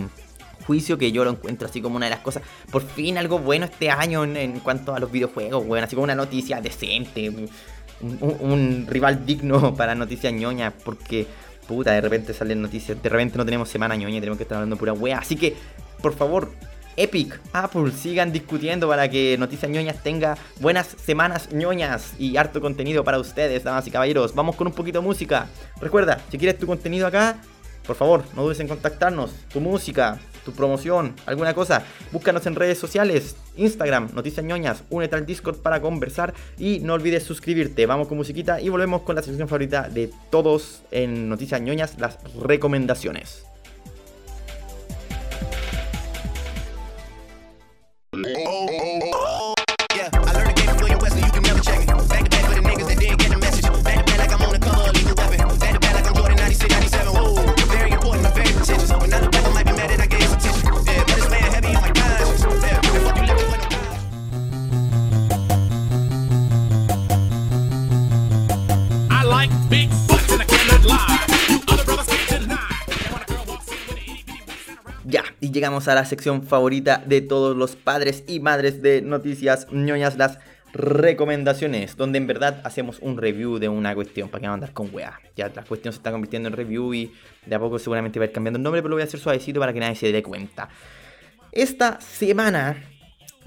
juicio 0.65 0.97
que 0.97 1.11
yo 1.11 1.23
lo 1.23 1.31
encuentro 1.31 1.67
así 1.67 1.81
como 1.81 1.95
una 1.95 2.07
de 2.07 2.11
las 2.11 2.19
cosas. 2.19 2.43
Por 2.71 2.83
fin 2.83 3.17
algo 3.17 3.39
bueno 3.39 3.65
este 3.65 3.89
año 3.89 4.23
en, 4.23 4.59
cuanto 4.59 4.93
a 4.93 4.99
los 4.99 5.11
videojuegos, 5.11 5.65
bueno, 5.65 5.85
así 5.85 5.95
como 5.95 6.03
una 6.03 6.15
noticia 6.15 6.61
decente. 6.61 7.31
Un, 7.99 8.85
rival 8.87 9.25
digno 9.25 9.73
para 9.77 9.95
noticias 9.95 10.31
ñoñas, 10.31 10.73
porque 10.83 11.25
puta, 11.67 11.93
de 11.93 12.01
repente 12.01 12.33
salen 12.33 12.61
noticias, 12.61 13.01
de 13.01 13.09
repente 13.09 13.37
no 13.37 13.45
tenemos 13.45 13.69
semana 13.69 13.95
ñoña 13.95 14.19
tenemos 14.19 14.37
que 14.37 14.43
estar 14.43 14.57
hablando 14.57 14.77
pura 14.77 14.93
wea. 14.93 15.17
Así 15.17 15.35
que, 15.35 15.55
por 16.01 16.13
favor, 16.13 16.51
Epic, 16.97 17.39
Apple, 17.53 17.91
sigan 17.91 18.31
discutiendo 18.31 18.87
para 18.87 19.07
que 19.07 19.37
Noticias 19.37 19.71
ñoñas 19.71 20.01
tenga 20.01 20.35
buenas 20.59 20.87
semanas 20.87 21.49
ñoñas 21.53 22.13
y 22.17 22.37
harto 22.37 22.59
contenido 22.59 23.03
para 23.03 23.19
ustedes, 23.19 23.63
damas 23.63 23.85
y 23.87 23.91
caballeros. 23.91 24.33
Vamos 24.33 24.55
con 24.55 24.65
un 24.65 24.73
poquito 24.73 24.99
de 24.99 25.05
música. 25.05 25.47
Recuerda, 25.79 26.19
si 26.31 26.39
quieres 26.39 26.57
tu 26.57 26.65
contenido 26.65 27.05
acá, 27.05 27.37
por 27.85 27.95
favor, 27.95 28.23
no 28.35 28.43
dudes 28.43 28.59
en 28.59 28.67
contactarnos. 28.67 29.31
Tu 29.53 29.61
música, 29.61 30.19
tu 30.43 30.51
promoción, 30.51 31.13
alguna 31.25 31.53
cosa, 31.53 31.83
búscanos 32.11 32.45
en 32.47 32.55
redes 32.55 32.77
sociales, 32.77 33.35
Instagram, 33.55 34.09
Noticias 34.13 34.45
Ñoñas, 34.45 34.83
únete 34.89 35.15
al 35.15 35.25
Discord 35.25 35.57
para 35.57 35.81
conversar 35.81 36.33
y 36.57 36.79
no 36.79 36.95
olvides 36.95 37.23
suscribirte. 37.23 37.85
Vamos 37.85 38.07
con 38.07 38.17
musiquita 38.17 38.59
y 38.59 38.69
volvemos 38.69 39.03
con 39.03 39.15
la 39.15 39.21
sección 39.21 39.47
favorita 39.47 39.87
de 39.87 40.11
todos 40.29 40.81
en 40.91 41.29
Noticias 41.29 41.61
Ñoñas, 41.61 41.97
las 41.99 42.17
recomendaciones. 42.41 43.46
Llegamos 75.57 75.87
a 75.87 75.95
la 75.95 76.05
sección 76.05 76.43
favorita 76.43 77.03
de 77.03 77.21
todos 77.21 77.57
los 77.57 77.75
padres 77.75 78.23
y 78.27 78.39
madres 78.39 78.83
de 78.83 79.01
noticias 79.01 79.67
ñoñas, 79.71 80.15
las 80.15 80.37
recomendaciones, 80.71 81.97
donde 81.97 82.19
en 82.19 82.27
verdad 82.27 82.61
hacemos 82.63 82.99
un 82.99 83.17
review 83.17 83.57
de 83.57 83.67
una 83.67 83.95
cuestión, 83.95 84.29
para 84.29 84.41
que 84.41 84.47
no 84.47 84.53
andar 84.53 84.71
con 84.71 84.93
weá. 84.93 85.19
Ya 85.35 85.49
la 85.49 85.63
cuestión 85.63 85.93
se 85.93 85.97
está 85.97 86.11
convirtiendo 86.11 86.47
en 86.47 86.53
review 86.53 86.93
y 86.93 87.11
de 87.47 87.55
a 87.55 87.59
poco 87.59 87.79
seguramente 87.79 88.19
va 88.19 88.25
a 88.25 88.27
ir 88.27 88.33
cambiando 88.33 88.57
el 88.57 88.63
nombre, 88.63 88.83
pero 88.83 88.89
lo 88.89 88.95
voy 88.97 89.01
a 89.01 89.05
hacer 89.05 89.19
suavecito 89.19 89.59
para 89.59 89.73
que 89.73 89.79
nadie 89.79 89.95
se 89.95 90.11
dé 90.11 90.21
cuenta. 90.21 90.69
Esta 91.51 91.99
semana 91.99 92.77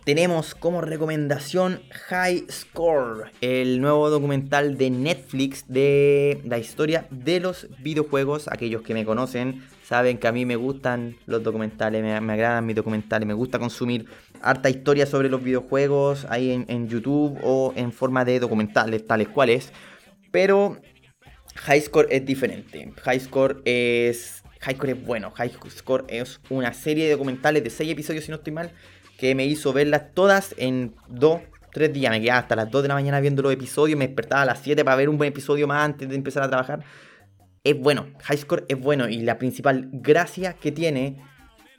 tenemos 0.05 0.55
como 0.55 0.81
recomendación 0.81 1.83
High 2.09 2.47
Score, 2.51 3.31
el 3.41 3.81
nuevo 3.81 4.09
documental 4.11 4.79
de 4.79 4.91
Netflix 4.91 5.65
de 5.69 6.41
la 6.45 6.59
historia 6.59 7.07
de 7.11 7.41
los 7.41 7.69
videojuegos. 7.79 8.49
Aquellos 8.49 8.83
que 8.83 8.95
me 8.95 9.05
conocen 9.05 9.63
saben 9.83 10.19
que 10.19 10.29
a 10.29 10.33
mí 10.33 10.47
me 10.47 10.57
gustan 10.57 11.17
los 11.27 11.43
documentales, 11.43 12.03
me, 12.03 12.33
agradan 12.33 12.67
mis 12.67 12.77
documentales, 12.77 13.27
me 13.27 13.35
gusta 13.35 13.59
consumir 13.59 14.07
harta 14.41 14.71
historia 14.71 15.07
sobre 15.07 15.29
los 15.29 15.43
videojuegos 15.43 16.27
ahí 16.31 16.65
en, 16.67 16.89
YouTube 16.89 17.39
o 17.43 17.73
en 17.77 17.93
forma 17.93 18.25
de 18.25 18.41
documentales 18.41 19.07
tales 19.07 19.29
cuales. 19.29 19.73
Pero 20.31 20.81
High 21.57 21.81
Score 21.83 22.09
es 22.11 22.25
diferente. 22.25 22.93
High 23.03 23.21
Score 23.21 23.63
es... 23.65 24.43
High 24.61 24.77
Score 24.77 24.91
es 24.91 25.05
bueno. 25.05 25.31
High 25.31 25.53
Score 25.71 26.05
es 26.09 26.41
una 26.51 26.73
serie 26.75 27.07
de 27.07 27.13
documentales 27.13 27.65
de 27.65 27.71
6 27.71 27.91
episodios, 27.91 28.25
si 28.25 28.31
no 28.31 28.37
estoy 28.37 28.53
mal, 28.53 28.73
que 29.21 29.35
me 29.35 29.45
hizo 29.45 29.75
verlas 29.75 30.15
todas 30.15 30.55
en 30.57 30.95
2, 31.09 31.41
3 31.75 31.93
días. 31.93 32.11
Me 32.11 32.23
quedaba 32.23 32.39
hasta 32.39 32.57
las 32.57 32.71
2 32.71 32.83
de 32.83 32.89
la 32.89 32.95
mañana 32.95 33.21
viendo 33.21 33.43
los 33.43 33.53
episodios, 33.53 33.99
me 33.99 34.07
despertaba 34.07 34.43
a 34.43 34.47
las 34.47 34.61
7 34.61 34.83
para 34.83 34.97
ver 34.97 35.11
un 35.11 35.19
buen 35.19 35.29
episodio 35.29 35.69
más 35.69 35.85
antes 35.85 36.09
de 36.09 36.15
empezar 36.15 36.43
a 36.43 36.49
trabajar. 36.49 36.83
Es 37.63 37.79
bueno, 37.79 38.07
High 38.23 38.39
Score 38.39 38.65
es 38.67 38.81
bueno 38.81 39.11
y 39.11 39.21
la 39.21 39.37
principal 39.37 39.91
gracia 39.93 40.55
que 40.55 40.73
tiene 40.73 41.23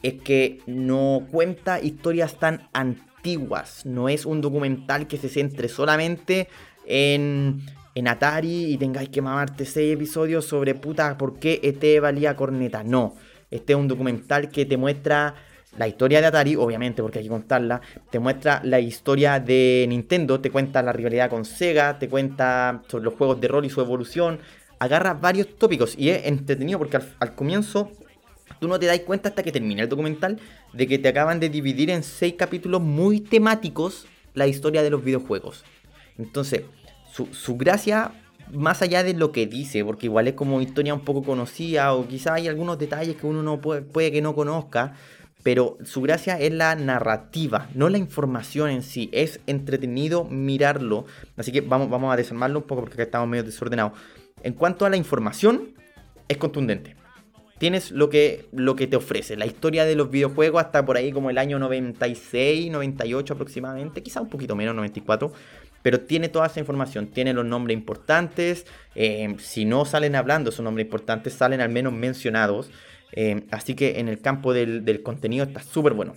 es 0.04 0.22
que 0.22 0.60
no 0.68 1.26
cuenta 1.32 1.82
historias 1.82 2.38
tan 2.38 2.70
antiguas, 2.74 3.88
no 3.88 4.08
es 4.08 4.28
un 4.28 4.40
documental 4.42 5.08
que 5.08 5.18
se 5.18 5.28
centre 5.28 5.68
solamente 5.68 6.48
en, 6.86 7.62
en 7.96 8.08
Atari 8.08 8.66
y 8.66 8.78
tengáis 8.78 9.10
que 9.10 9.24
mamarte 9.24 9.66
6 9.66 9.96
episodios 9.96 10.46
sobre 10.46 10.76
puta 10.76 11.18
por 11.18 11.40
qué 11.40 11.60
ET 11.64 12.02
valía 12.02 12.36
corneta, 12.36 12.84
no, 12.84 13.16
este 13.50 13.74
es 13.74 13.80
un 13.80 13.88
documental 13.88 14.50
que 14.50 14.66
te 14.66 14.78
muestra 14.78 15.34
la 15.78 15.88
historia 15.88 16.20
de 16.22 16.28
Atari, 16.28 16.56
obviamente, 16.56 17.02
porque 17.02 17.20
hay 17.20 17.26
que 17.26 17.30
contarla. 17.30 17.82
Te 18.10 18.20
muestra 18.20 18.62
la 18.64 18.80
historia 18.80 19.40
de 19.40 19.86
Nintendo, 19.88 20.42
te 20.42 20.52
cuenta 20.52 20.82
la 20.82 20.92
rivalidad 20.92 21.30
con 21.30 21.46
Sega, 21.46 21.98
te 21.98 22.10
cuenta 22.10 22.84
sobre 22.88 23.06
los 23.06 23.14
juegos 23.14 23.40
de 23.40 23.48
rol 23.48 23.66
y 23.66 23.70
su 23.70 23.80
evolución, 23.80 24.40
agarra 24.80 25.14
varios 25.14 25.56
tópicos 25.58 25.96
y 25.98 26.10
es 26.10 26.26
entretenido 26.26 26.80
porque 26.80 27.00
al, 27.20 27.36
comienzo 27.36 27.92
tú 28.60 28.68
no 28.68 28.80
te 28.80 28.88
das 28.88 29.00
cuenta 29.02 29.30
hasta 29.30 29.44
que 29.44 29.52
termina 29.52 29.84
el 29.84 29.90
documental 29.90 30.40
de 30.74 30.88
que 30.88 30.98
te 30.98 31.08
acaban 31.08 31.40
de 31.40 31.50
dividir 31.50 31.90
en 31.92 32.04
seis 32.04 32.34
capítulos 32.38 32.82
muy 32.82 33.22
temáticos 33.22 34.08
la 34.34 34.48
historia 34.48 34.82
de 34.82 34.90
los 34.90 35.04
videojuegos. 35.04 35.64
Entonces, 36.18 36.64
su, 37.12 37.58
gracia, 37.58 38.12
más 38.52 38.82
allá 38.82 39.04
de 39.04 39.14
lo 39.14 39.32
que 39.32 39.46
dice, 39.46 39.86
porque 39.86 40.08
igual 40.08 40.28
es 40.28 40.34
como 40.34 40.62
historia 40.62 40.94
un 40.94 41.02
poco 41.02 41.24
conocida 41.24 41.94
o 41.94 42.08
quizá 42.08 42.34
hay 42.34 42.48
algunos 42.48 42.80
detalles 42.80 43.16
que 43.16 43.28
uno 43.28 43.44
no 43.44 43.62
puede, 43.62 43.82
puede 43.84 44.12
que 44.12 44.22
no 44.22 44.34
conozca, 44.34 44.96
pero 45.44 45.78
su 45.84 46.02
gracia 46.02 46.40
es 46.40 46.52
la 46.52 46.76
narrativa, 46.76 47.70
no 47.74 47.90
la 47.90 47.98
información 47.98 48.70
en 48.70 48.84
sí. 48.84 49.10
Es 49.12 49.40
entretenido 49.48 50.24
mirarlo. 50.26 51.06
Así 51.38 51.52
que 51.52 51.62
vamos, 51.62 51.90
vamos 51.90 52.14
a 52.14 52.18
desarmarlo 52.18 52.60
un 52.60 52.66
poco 52.66 52.82
porque 52.82 52.96
acá 52.96 53.04
estamos 53.04 53.28
medio 53.28 53.44
desordenados. 53.44 53.94
En 54.44 54.54
cuanto 54.54 54.86
a 54.86 54.90
la 54.90 54.98
información, 54.98 55.74
es 56.28 56.38
contundente. 56.38 56.96
Tienes 57.58 57.92
lo 57.92 58.10
que, 58.10 58.48
lo 58.54 58.76
que 58.76 58.88
te 58.88 58.96
ofrece, 58.96 59.36
la 59.38 59.46
historia 59.46 59.86
de 59.86 59.96
los 59.96 60.10
videojuegos 60.10 60.64
hasta 60.64 60.84
por 60.84 60.98
ahí 60.98 61.12
como 61.12 61.30
el 61.30 61.38
año 61.38 61.60
96, 61.60 62.72
98 62.72 63.36
aproximadamente, 63.36 64.02
quizá 64.02 64.20
un 64.20 64.30
poquito 64.30 64.56
menos, 64.56 64.74
94, 64.74 65.32
pero 65.84 66.00
tiene 66.02 66.28
toda 66.28 66.48
esa 66.48 66.60
información, 66.60 67.08
tiene 67.08 67.34
los 67.34 67.46
nombres 67.46 67.78
importantes, 67.78 68.66
eh, 68.96 69.36
si 69.38 69.66
no 69.66 69.86
salen 69.86 70.16
hablando 70.16 70.50
esos 70.50 70.64
nombres 70.64 70.86
importantes, 70.86 71.34
salen 71.34 71.62
al 71.62 71.70
menos 71.70 71.94
mencionados, 71.94 72.72
eh, 73.14 73.46
así 73.52 73.76
que 73.76 74.00
en 74.00 74.08
el 74.08 74.22
campo 74.22 74.54
del, 74.54 75.02
contenido 75.04 75.46
está 75.46 75.62
súper 75.62 75.94
bueno. 75.94 76.16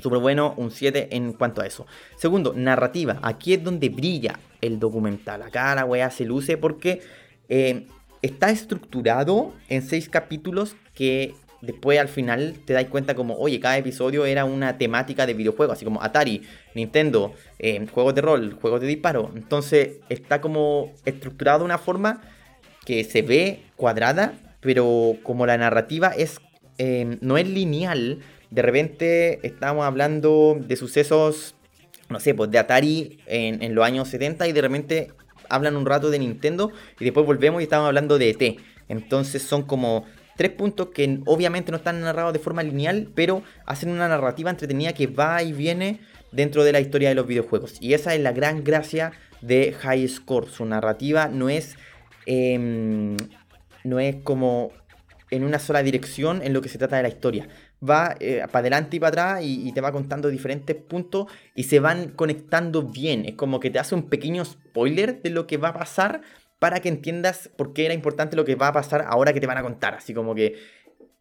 Súper 0.00 0.18
bueno, 0.18 0.54
un 0.58 0.70
7 0.70 1.16
en 1.16 1.32
cuanto 1.32 1.62
a 1.62 1.66
eso. 1.66 1.86
Segundo, 2.16 2.52
narrativa. 2.54 3.18
Aquí 3.22 3.54
es 3.54 3.64
donde 3.64 3.88
brilla 3.88 4.38
el 4.60 4.78
documental. 4.78 5.42
Acá 5.42 5.74
la 5.74 5.86
weá 5.86 6.10
se 6.10 6.26
luce 6.26 6.58
porque 6.58 7.00
eh, 7.48 7.86
está 8.20 8.50
estructurado 8.50 9.54
en 9.68 9.82
seis 9.82 10.08
capítulos 10.08 10.76
que 10.94 11.34
después 11.62 11.98
al 11.98 12.08
final 12.08 12.56
te 12.64 12.72
das 12.72 12.84
cuenta 12.86 13.14
como, 13.14 13.36
oye, 13.36 13.60
cada 13.60 13.78
episodio 13.78 14.26
era 14.26 14.44
una 14.44 14.78
temática 14.78 15.26
de 15.26 15.34
videojuego, 15.34 15.72
así 15.72 15.84
como 15.84 16.02
Atari, 16.02 16.42
Nintendo, 16.74 17.34
eh, 17.58 17.86
juegos 17.92 18.14
de 18.14 18.20
rol, 18.20 18.58
juegos 18.60 18.80
de 18.80 18.86
disparo. 18.86 19.30
Entonces 19.34 19.98
está 20.08 20.40
como 20.40 20.92
estructurado 21.04 21.60
de 21.60 21.64
una 21.64 21.78
forma 21.78 22.22
que 22.84 23.04
se 23.04 23.22
ve 23.22 23.62
cuadrada, 23.76 24.34
pero 24.66 25.14
como 25.22 25.46
la 25.46 25.56
narrativa 25.56 26.08
es 26.08 26.40
eh, 26.78 27.16
no 27.22 27.38
es 27.38 27.48
lineal, 27.48 28.18
de 28.50 28.62
repente 28.62 29.40
estamos 29.46 29.86
hablando 29.86 30.58
de 30.60 30.76
sucesos, 30.76 31.54
no 32.08 32.20
sé, 32.20 32.34
pues 32.34 32.50
de 32.50 32.58
Atari 32.58 33.18
en, 33.26 33.74
los 33.74 33.84
años 33.84 34.08
70 34.08 34.46
y 34.46 34.52
de 34.52 34.60
repente 34.60 35.12
hablan 35.48 35.76
un 35.76 35.86
rato 35.86 36.10
de 36.10 36.18
Nintendo 36.18 36.70
y 37.00 37.04
después 37.04 37.24
volvemos 37.24 37.60
y 37.60 37.64
estamos 37.64 37.86
hablando 37.86 38.18
de 38.18 38.30
ET. 38.30 38.58
Entonces 38.88 39.42
son 39.42 39.62
como 39.62 40.04
tres 40.36 40.50
puntos 40.50 40.88
que 40.88 41.20
obviamente 41.24 41.70
no 41.70 41.78
están 41.78 42.00
narrados 42.00 42.34
de 42.34 42.38
forma 42.38 42.62
lineal, 42.62 43.08
pero 43.14 43.42
hacen 43.64 43.88
una 43.88 44.08
narrativa 44.08 44.50
entretenida 44.50 44.92
que 44.92 45.06
va 45.06 45.42
y 45.42 45.52
viene 45.52 46.00
dentro 46.30 46.62
de 46.62 46.72
la 46.72 46.80
historia 46.80 47.08
de 47.08 47.14
los 47.14 47.26
videojuegos. 47.26 47.76
Y 47.80 47.94
esa 47.94 48.14
es 48.14 48.20
la 48.20 48.32
gran 48.32 48.62
gracia 48.64 49.12
de 49.40 49.72
High 49.72 50.08
Score. 50.08 50.48
Su 50.48 50.66
narrativa 50.66 51.28
no 51.28 51.48
es, 51.48 51.76
em, 52.26 53.16
no 53.86 54.00
es 54.00 54.16
como 54.16 54.72
en 55.30 55.44
una 55.44 55.58
sola 55.58 55.82
dirección 55.82 56.42
en 56.42 56.52
lo 56.52 56.62
que 56.62 56.68
se 56.68 56.78
trata 56.78 56.96
de 56.96 57.02
la 57.02 57.08
historia. 57.08 57.48
Va 57.88 58.16
eh, 58.20 58.42
para 58.46 58.60
adelante 58.60 58.96
y 58.96 59.00
para 59.00 59.08
atrás 59.08 59.44
y, 59.44 59.68
y, 59.68 59.72
te 59.72 59.80
va 59.80 59.92
contando 59.92 60.28
diferentes 60.28 60.76
puntos 60.76 61.26
y 61.54 61.64
se 61.64 61.80
van 61.80 62.10
conectando 62.10 62.82
bien. 62.82 63.24
Es 63.24 63.34
como 63.34 63.60
que 63.60 63.70
te 63.70 63.78
hace 63.78 63.94
un 63.94 64.08
pequeño 64.08 64.44
spoiler 64.44 65.20
de 65.22 65.30
lo 65.30 65.46
que 65.46 65.56
va 65.56 65.68
a 65.68 65.74
pasar 65.74 66.22
para 66.58 66.80
que 66.80 66.88
entiendas 66.88 67.50
por 67.56 67.72
qué 67.72 67.84
era 67.84 67.94
importante 67.94 68.36
lo 68.36 68.44
que 68.44 68.54
va 68.54 68.68
a 68.68 68.72
pasar 68.72 69.04
ahora 69.08 69.32
que 69.32 69.40
te 69.40 69.46
van 69.46 69.58
a 69.58 69.62
contar. 69.62 69.94
Así 69.94 70.14
como 70.14 70.34
que 70.34 70.56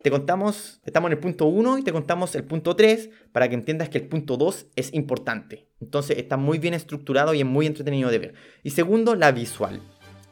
te 0.05 0.11
contamos, 0.11 0.81
estamos 0.85 1.09
en 1.09 1.13
el 1.13 1.19
punto 1.19 1.47
1 1.47 1.79
y 1.79 1.81
te 1.81 1.91
contamos 1.91 2.35
el 2.35 2.43
punto 2.43 2.75
3 2.75 3.09
para 3.31 3.49
que 3.49 3.55
entiendas 3.55 3.89
que 3.89 3.97
el 3.97 4.07
punto 4.07 4.37
2 4.37 4.67
es 4.75 4.93
importante. 4.93 5.67
Entonces 5.81 6.19
está 6.19 6.37
muy 6.37 6.59
bien 6.59 6.75
estructurado 6.75 7.33
y 7.33 7.39
es 7.39 7.45
muy 7.45 7.65
entretenido 7.65 8.11
de 8.11 8.19
ver. 8.19 8.33
Y 8.61 8.69
segundo, 8.69 9.15
la 9.15 9.31
visual. 9.31 9.81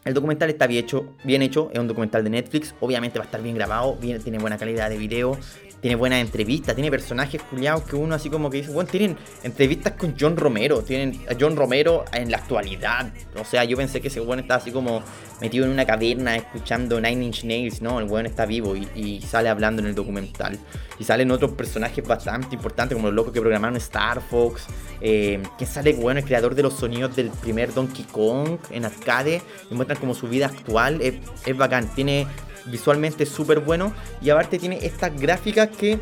El 0.06 0.13
documental 0.13 0.50
está 0.50 0.68
bien 0.68 0.84
hecho, 0.84 1.16
bien 1.24 1.42
hecho, 1.42 1.70
es 1.72 1.80
un 1.80 1.88
documental 1.88 2.24
de 2.26 2.30
Netflix, 2.30 2.76
obviamente 2.82 3.20
va 3.20 3.24
a 3.24 3.28
estar 3.28 3.42
bien 3.42 3.56
grabado, 3.56 3.98
tiene 4.02 4.38
buena 4.38 4.58
calidad 4.58 4.89
de 4.89 4.98
video, 4.98 5.38
tiene 5.80 5.96
buenas 5.96 6.20
entrevistas, 6.20 6.76
tiene 6.76 6.89
personajes 6.89 7.42
culiados 7.44 7.84
que 7.84 7.96
uno 7.96 8.16
así 8.16 8.30
como 8.30 8.50
que 8.50 8.58
dice, 8.58 8.72
bueno, 8.72 8.89
tienen 8.89 9.18
entrevistas 9.44 9.94
con 9.94 10.16
John 10.20 10.36
Romero, 10.36 10.82
tienen 10.82 11.22
a 11.30 11.36
John 11.39 11.56
Romero 11.56 12.04
en 12.13 12.32
la 12.32 12.38
actualidad. 12.38 13.13
O 13.39 13.46
sea, 13.46 13.63
yo 13.63 13.78
pensé 13.78 14.02
que 14.02 14.10
ese 14.10 14.20
weón 14.20 14.39
estaba 14.39 14.62
así 14.62 14.72
como 14.72 15.02
metido 15.41 15.65
en 15.65 15.72
una 15.72 15.86
caverna 15.86 16.36
escuchando 16.36 17.00
Nine 17.00 17.26
Inch 17.26 17.43
Nails, 17.43 17.82
no, 17.82 18.00
el 18.00 18.06
weón 18.06 18.26
está 18.26 18.46
vivo 18.46 18.76
y, 18.76 19.22
sale 19.22 19.50
hablando 19.50 19.82
en 19.82 19.89
el 19.89 19.96
documental. 19.96 20.58
Y 21.00 21.04
salen 21.04 21.32
otros 21.32 21.52
personajes 21.52 22.06
bastante 22.08 22.56
importantes 22.56 22.96
como 22.96 23.08
los 23.08 23.15
locos 23.15 23.34
que 23.34 23.41
programaron 23.41 23.76
Star 23.78 24.22
Fox, 24.22 24.67
eh, 25.02 25.41
que 25.58 25.65
sale, 25.65 25.93
bueno, 25.93 26.19
el 26.19 26.26
creador 26.26 26.56
de 26.56 26.63
los 26.63 26.74
sonidos 26.74 27.15
del 27.15 27.30
primer 27.30 27.74
Donkey 27.74 28.06
Kong 28.06 28.58
en 28.69 28.86
arcade, 28.86 29.41
y 29.69 29.74
muestran 29.74 30.00
como 30.00 30.13
su 30.13 30.28
vida 30.28 30.48
actual, 30.48 31.02
es, 31.02 31.15
es 31.46 31.58
bacán, 31.58 31.88
tiene 31.96 32.28
visualmente 32.65 33.26
súper 33.26 33.60
bueno 33.60 33.93
y 34.22 34.30
aparte 34.30 34.58
tiene 34.58 34.86
estas 34.86 35.19
gráficas 35.19 35.69
que 35.69 36.00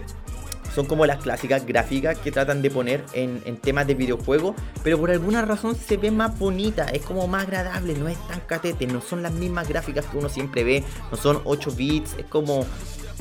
son 0.74 0.86
como 0.86 1.06
las 1.06 1.22
clásicas 1.22 1.66
gráficas 1.66 2.18
que 2.18 2.32
tratan 2.32 2.62
de 2.62 2.70
poner 2.72 3.04
en, 3.14 3.42
temas 3.58 3.88
de 3.88 3.94
videojuegos, 3.94 4.56
pero 4.84 5.00
por 5.00 5.12
alguna 5.12 5.42
razón 5.44 5.76
se 5.76 5.98
ve 5.98 6.12
más 6.12 6.38
bonita, 6.38 6.86
es 6.86 7.02
como 7.02 7.28
más 7.28 7.44
agradable, 7.44 7.94
no 7.94 8.08
es 8.08 8.18
tan 8.28 8.40
catete, 8.42 8.88
no 8.88 9.02
son 9.02 9.22
las 9.22 9.34
mismas 9.34 9.68
gráficas 9.68 10.06
que 10.06 10.18
uno 10.18 10.30
siempre 10.30 10.64
ve, 10.64 10.84
no 11.12 11.18
son 11.18 11.42
8 11.44 11.72
bits, 11.72 12.16
es 12.18 12.26
como 12.26 12.66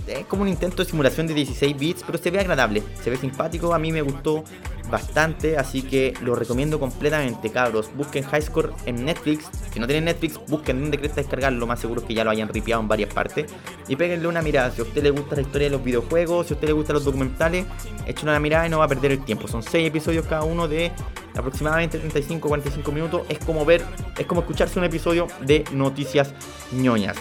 es 0.06 0.26
como 0.26 0.42
un 0.42 0.48
intento 0.48 0.82
de 0.82 0.90
simulación 0.90 1.26
de 1.26 1.34
16 1.34 1.78
bits, 1.78 2.02
pero 2.04 2.18
se 2.18 2.30
ve 2.30 2.40
agradable, 2.40 2.82
se 3.02 3.10
ve 3.10 3.16
simpático, 3.16 3.74
a 3.74 3.78
mí 3.78 3.92
me 3.92 4.02
gustó 4.02 4.44
bastante, 4.90 5.57
así 5.57 5.83
que 5.83 6.14
lo 6.22 6.35
recomiendo 6.35 6.79
completamente, 6.81 7.50
cabros. 7.50 7.90
Busquen 7.94 8.24
Highscore 8.24 8.70
en 8.87 9.05
Netflix, 9.05 9.46
si 9.72 9.81
no 9.81 9.87
tienen 9.87 10.07
Netflix, 10.07 10.40
busquen 10.48 10.83
un 10.83 10.90
decreto 10.90 11.16
descargar, 11.16 11.53
lo 11.53 11.66
más 11.66 11.81
seguro 11.81 12.00
es 12.00 12.07
que 12.07 12.14
ya 12.14 12.24
lo 12.24 12.31
hayan 12.31 12.48
ripiado 12.48 12.83
en 12.83 12.88
varias 12.88 13.12
partes. 13.12 13.50
Y 13.88 13.96
péguenle 13.96 14.29
una 14.29 14.42
mirada, 14.42 14.70
si 14.70 14.81
a 14.81 14.85
usted 14.85 15.03
le 15.03 15.11
gusta 15.11 15.37
la 15.37 15.42
historia 15.42 15.68
de 15.68 15.70
los 15.70 15.85
videojuegos, 15.85 16.46
si 16.46 16.55
a 16.55 16.57
usted 16.57 16.68
le 16.68 16.74
gustan 16.74 16.94
los 16.94 17.05
documentales, 17.05 17.66
echen 18.07 18.29
una 18.29 18.40
mirada 18.40 18.66
y 18.66 18.70
no 18.70 18.79
va 18.79 18.85
a 18.85 18.88
perder 18.88 19.12
el 19.12 19.24
tiempo. 19.24 19.48
Son 19.48 19.62
6 19.62 19.87
episodios 19.87 20.26
cada 20.26 20.44
uno 20.44 20.68
de 20.68 20.92
aproximadamente 21.37 22.03
35-45 22.03 22.92
minutos. 22.92 23.22
Es 23.29 23.38
como 23.38 23.64
ver, 23.64 23.85
es 24.18 24.26
como 24.26 24.40
escucharse 24.40 24.79
un 24.79 24.85
episodio 24.85 25.26
de 25.40 25.64
noticias 25.72 26.35
ñoñas. 26.72 27.16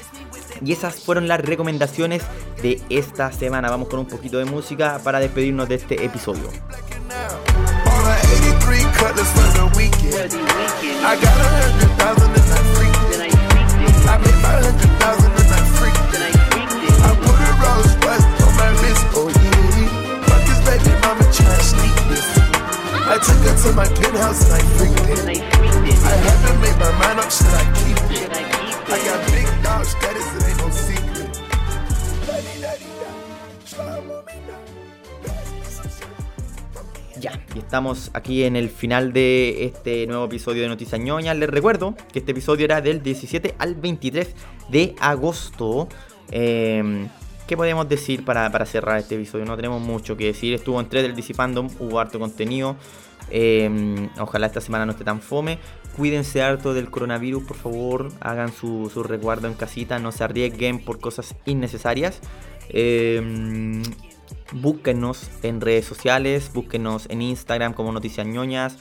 Y 0.63 0.73
esas 0.73 0.95
fueron 0.95 1.27
las 1.27 1.39
recomendaciones 1.39 2.23
de 2.61 2.81
esta 2.89 3.31
semana. 3.31 3.69
Vamos 3.69 3.87
con 3.87 3.99
un 3.99 4.07
poquito 4.07 4.37
de 4.37 4.45
música 4.45 4.99
para 5.03 5.19
despedirnos 5.19 5.69
de 5.69 5.75
este 5.75 6.03
episodio. 6.03 6.49
cutlass 8.99 9.31
for 9.31 9.47
the 9.55 9.65
weekend. 9.79 10.35
I 11.07 11.15
got 11.15 11.35
a 11.39 11.47
hundred 11.55 11.91
thousand 11.99 12.31
and 12.35 12.51
I 12.51 12.61
freaked 12.75 13.09
it. 13.15 13.31
I 14.11 14.15
made 14.19 14.39
my 14.43 14.55
hundred 14.59 14.93
thousand 14.99 15.31
and 15.39 15.51
I 15.55 15.61
freaked 15.79 16.13
it. 16.19 16.35
I 17.07 17.11
put 17.23 17.39
a 17.47 17.51
Rolls 17.63 17.91
Royce 18.03 18.27
on 18.43 18.51
my 18.59 18.69
wrist, 18.83 19.05
oh 19.15 19.31
yeah. 19.31 20.27
Fuck 20.27 20.41
this 20.47 20.59
baby 20.67 20.93
mama 20.99 21.25
try 21.31 21.47
to 21.47 21.63
sneak 21.63 21.95
this. 22.11 22.27
I 23.07 23.15
took 23.23 23.39
her 23.47 23.55
to 23.63 23.69
my 23.79 23.87
penthouse 23.87 24.43
and 24.43 24.53
I 24.59 24.63
freaked 24.75 25.07
it. 25.07 25.47
I 26.03 26.15
haven't 26.27 26.59
made 26.59 26.77
my 26.77 26.91
mind 26.99 27.19
up, 27.23 27.31
should 27.31 27.55
I 27.55 27.65
keep 27.79 27.97
it? 27.97 28.08
Y 37.55 37.59
estamos 37.59 38.11
aquí 38.13 38.43
en 38.43 38.55
el 38.55 38.69
final 38.69 39.13
de 39.13 39.65
este 39.65 40.05
nuevo 40.07 40.25
episodio 40.25 40.61
de 40.61 40.67
Noticias 40.67 40.99
Ñoñas. 40.99 41.37
Les 41.37 41.49
recuerdo 41.49 41.95
que 42.11 42.19
este 42.19 42.31
episodio 42.31 42.65
era 42.65 42.81
del 42.81 43.01
17 43.01 43.55
al 43.57 43.75
23 43.75 44.35
de 44.69 44.95
agosto. 44.99 45.87
Eh, 46.31 47.07
¿Qué 47.47 47.57
podemos 47.57 47.89
decir 47.89 48.23
para, 48.25 48.51
para, 48.51 48.65
cerrar 48.65 48.99
este 48.99 49.15
episodio? 49.15 49.45
No 49.45 49.55
tenemos 49.55 49.81
mucho 49.81 50.15
que 50.15 50.25
decir. 50.25 50.53
Estuvo 50.53 50.79
entre 50.79 51.01
del 51.01 51.15
DC 51.15 51.33
Fandom, 51.33 51.67
hubo 51.79 51.99
harto 51.99 52.19
contenido. 52.19 52.75
Eh, 53.31 54.09
ojalá 54.19 54.47
esta 54.47 54.61
semana 54.61 54.85
no 54.85 54.91
esté 54.91 55.03
tan 55.03 55.21
fome. 55.21 55.57
Cuídense 55.97 56.41
harto 56.41 56.73
del 56.73 56.91
coronavirus, 56.91 57.43
por 57.43 57.57
favor. 57.57 58.11
Hagan 58.19 58.53
su, 58.53 58.91
su 58.93 59.01
resguardo 59.01 59.47
en 59.47 59.55
casita. 59.55 59.97
No 59.97 60.11
se 60.11 60.23
arriesguen 60.23 60.79
por 60.79 60.99
cosas 60.99 61.35
innecesarias. 61.45 62.19
Eh, 62.69 63.81
búsquenos 64.53 65.29
en 65.43 65.61
redes 65.61 65.85
sociales. 65.85 66.51
Búsquenos 66.53 67.07
en 67.09 67.21
Instagram 67.21 67.73
como 67.73 67.91
Noticias 67.91 68.25
Ñoñas. 68.25 68.77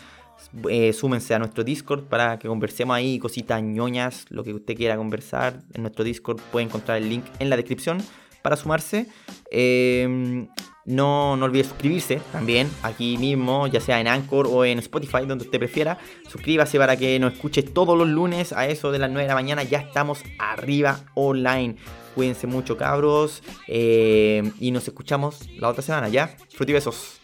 Eh, 0.69 0.93
súmense 0.93 1.35
a 1.35 1.39
nuestro 1.39 1.64
Discord 1.64 2.05
para 2.05 2.39
que 2.39 2.49
conversemos 2.49 2.97
ahí 2.97 3.19
cositas 3.19 3.61
ñoñas, 3.61 4.25
lo 4.31 4.45
que 4.45 4.55
usted 4.55 4.77
quiera 4.77 4.97
conversar. 4.97 5.61
En 5.75 5.83
nuestro 5.83 6.05
Discord 6.05 6.41
puede 6.53 6.66
encontrar 6.66 6.99
el 6.99 7.09
link 7.09 7.25
en 7.39 7.51
la 7.51 7.57
descripción 7.57 7.99
para 8.41 8.57
sumarse. 8.57 9.09
Eh, 9.51 10.47
no, 10.89 11.37
no 11.37 11.45
olvide 11.45 11.64
suscribirse 11.64 12.19
también 12.33 12.71
aquí 12.83 13.19
mismo, 13.19 13.66
ya 13.66 13.79
sea 13.79 14.01
en 14.01 14.09
Anchor 14.09 14.49
o 14.51 14.64
en 14.64 14.79
Spotify, 14.79 15.27
donde 15.27 15.45
usted 15.45 15.59
prefiera. 15.59 15.99
Suscríbase 16.31 16.79
para 16.79 16.97
que 16.97 17.19
nos 17.19 17.35
escuche 17.35 17.62
todos 17.62 17.97
los 17.99 18.09
lunes 18.09 18.55
a 18.55 18.66
eso 18.66 18.91
de 18.91 18.99
las 18.99 19.11
9 19.11 19.25
de 19.25 19.29
la 19.29 19.35
mañana. 19.35 19.62
Ya 19.64 19.81
estamos 19.81 20.23
arriba 20.39 21.01
online. 21.14 21.77
Cuídense 22.14 22.46
mucho, 22.46 22.76
cabros. 22.76 23.42
Eh, 23.66 24.52
y 24.59 24.70
nos 24.70 24.86
escuchamos 24.88 25.48
la 25.56 25.68
otra 25.68 25.82
semana, 25.82 26.09
¿ya? 26.09 26.36
Frutibesos. 26.54 27.18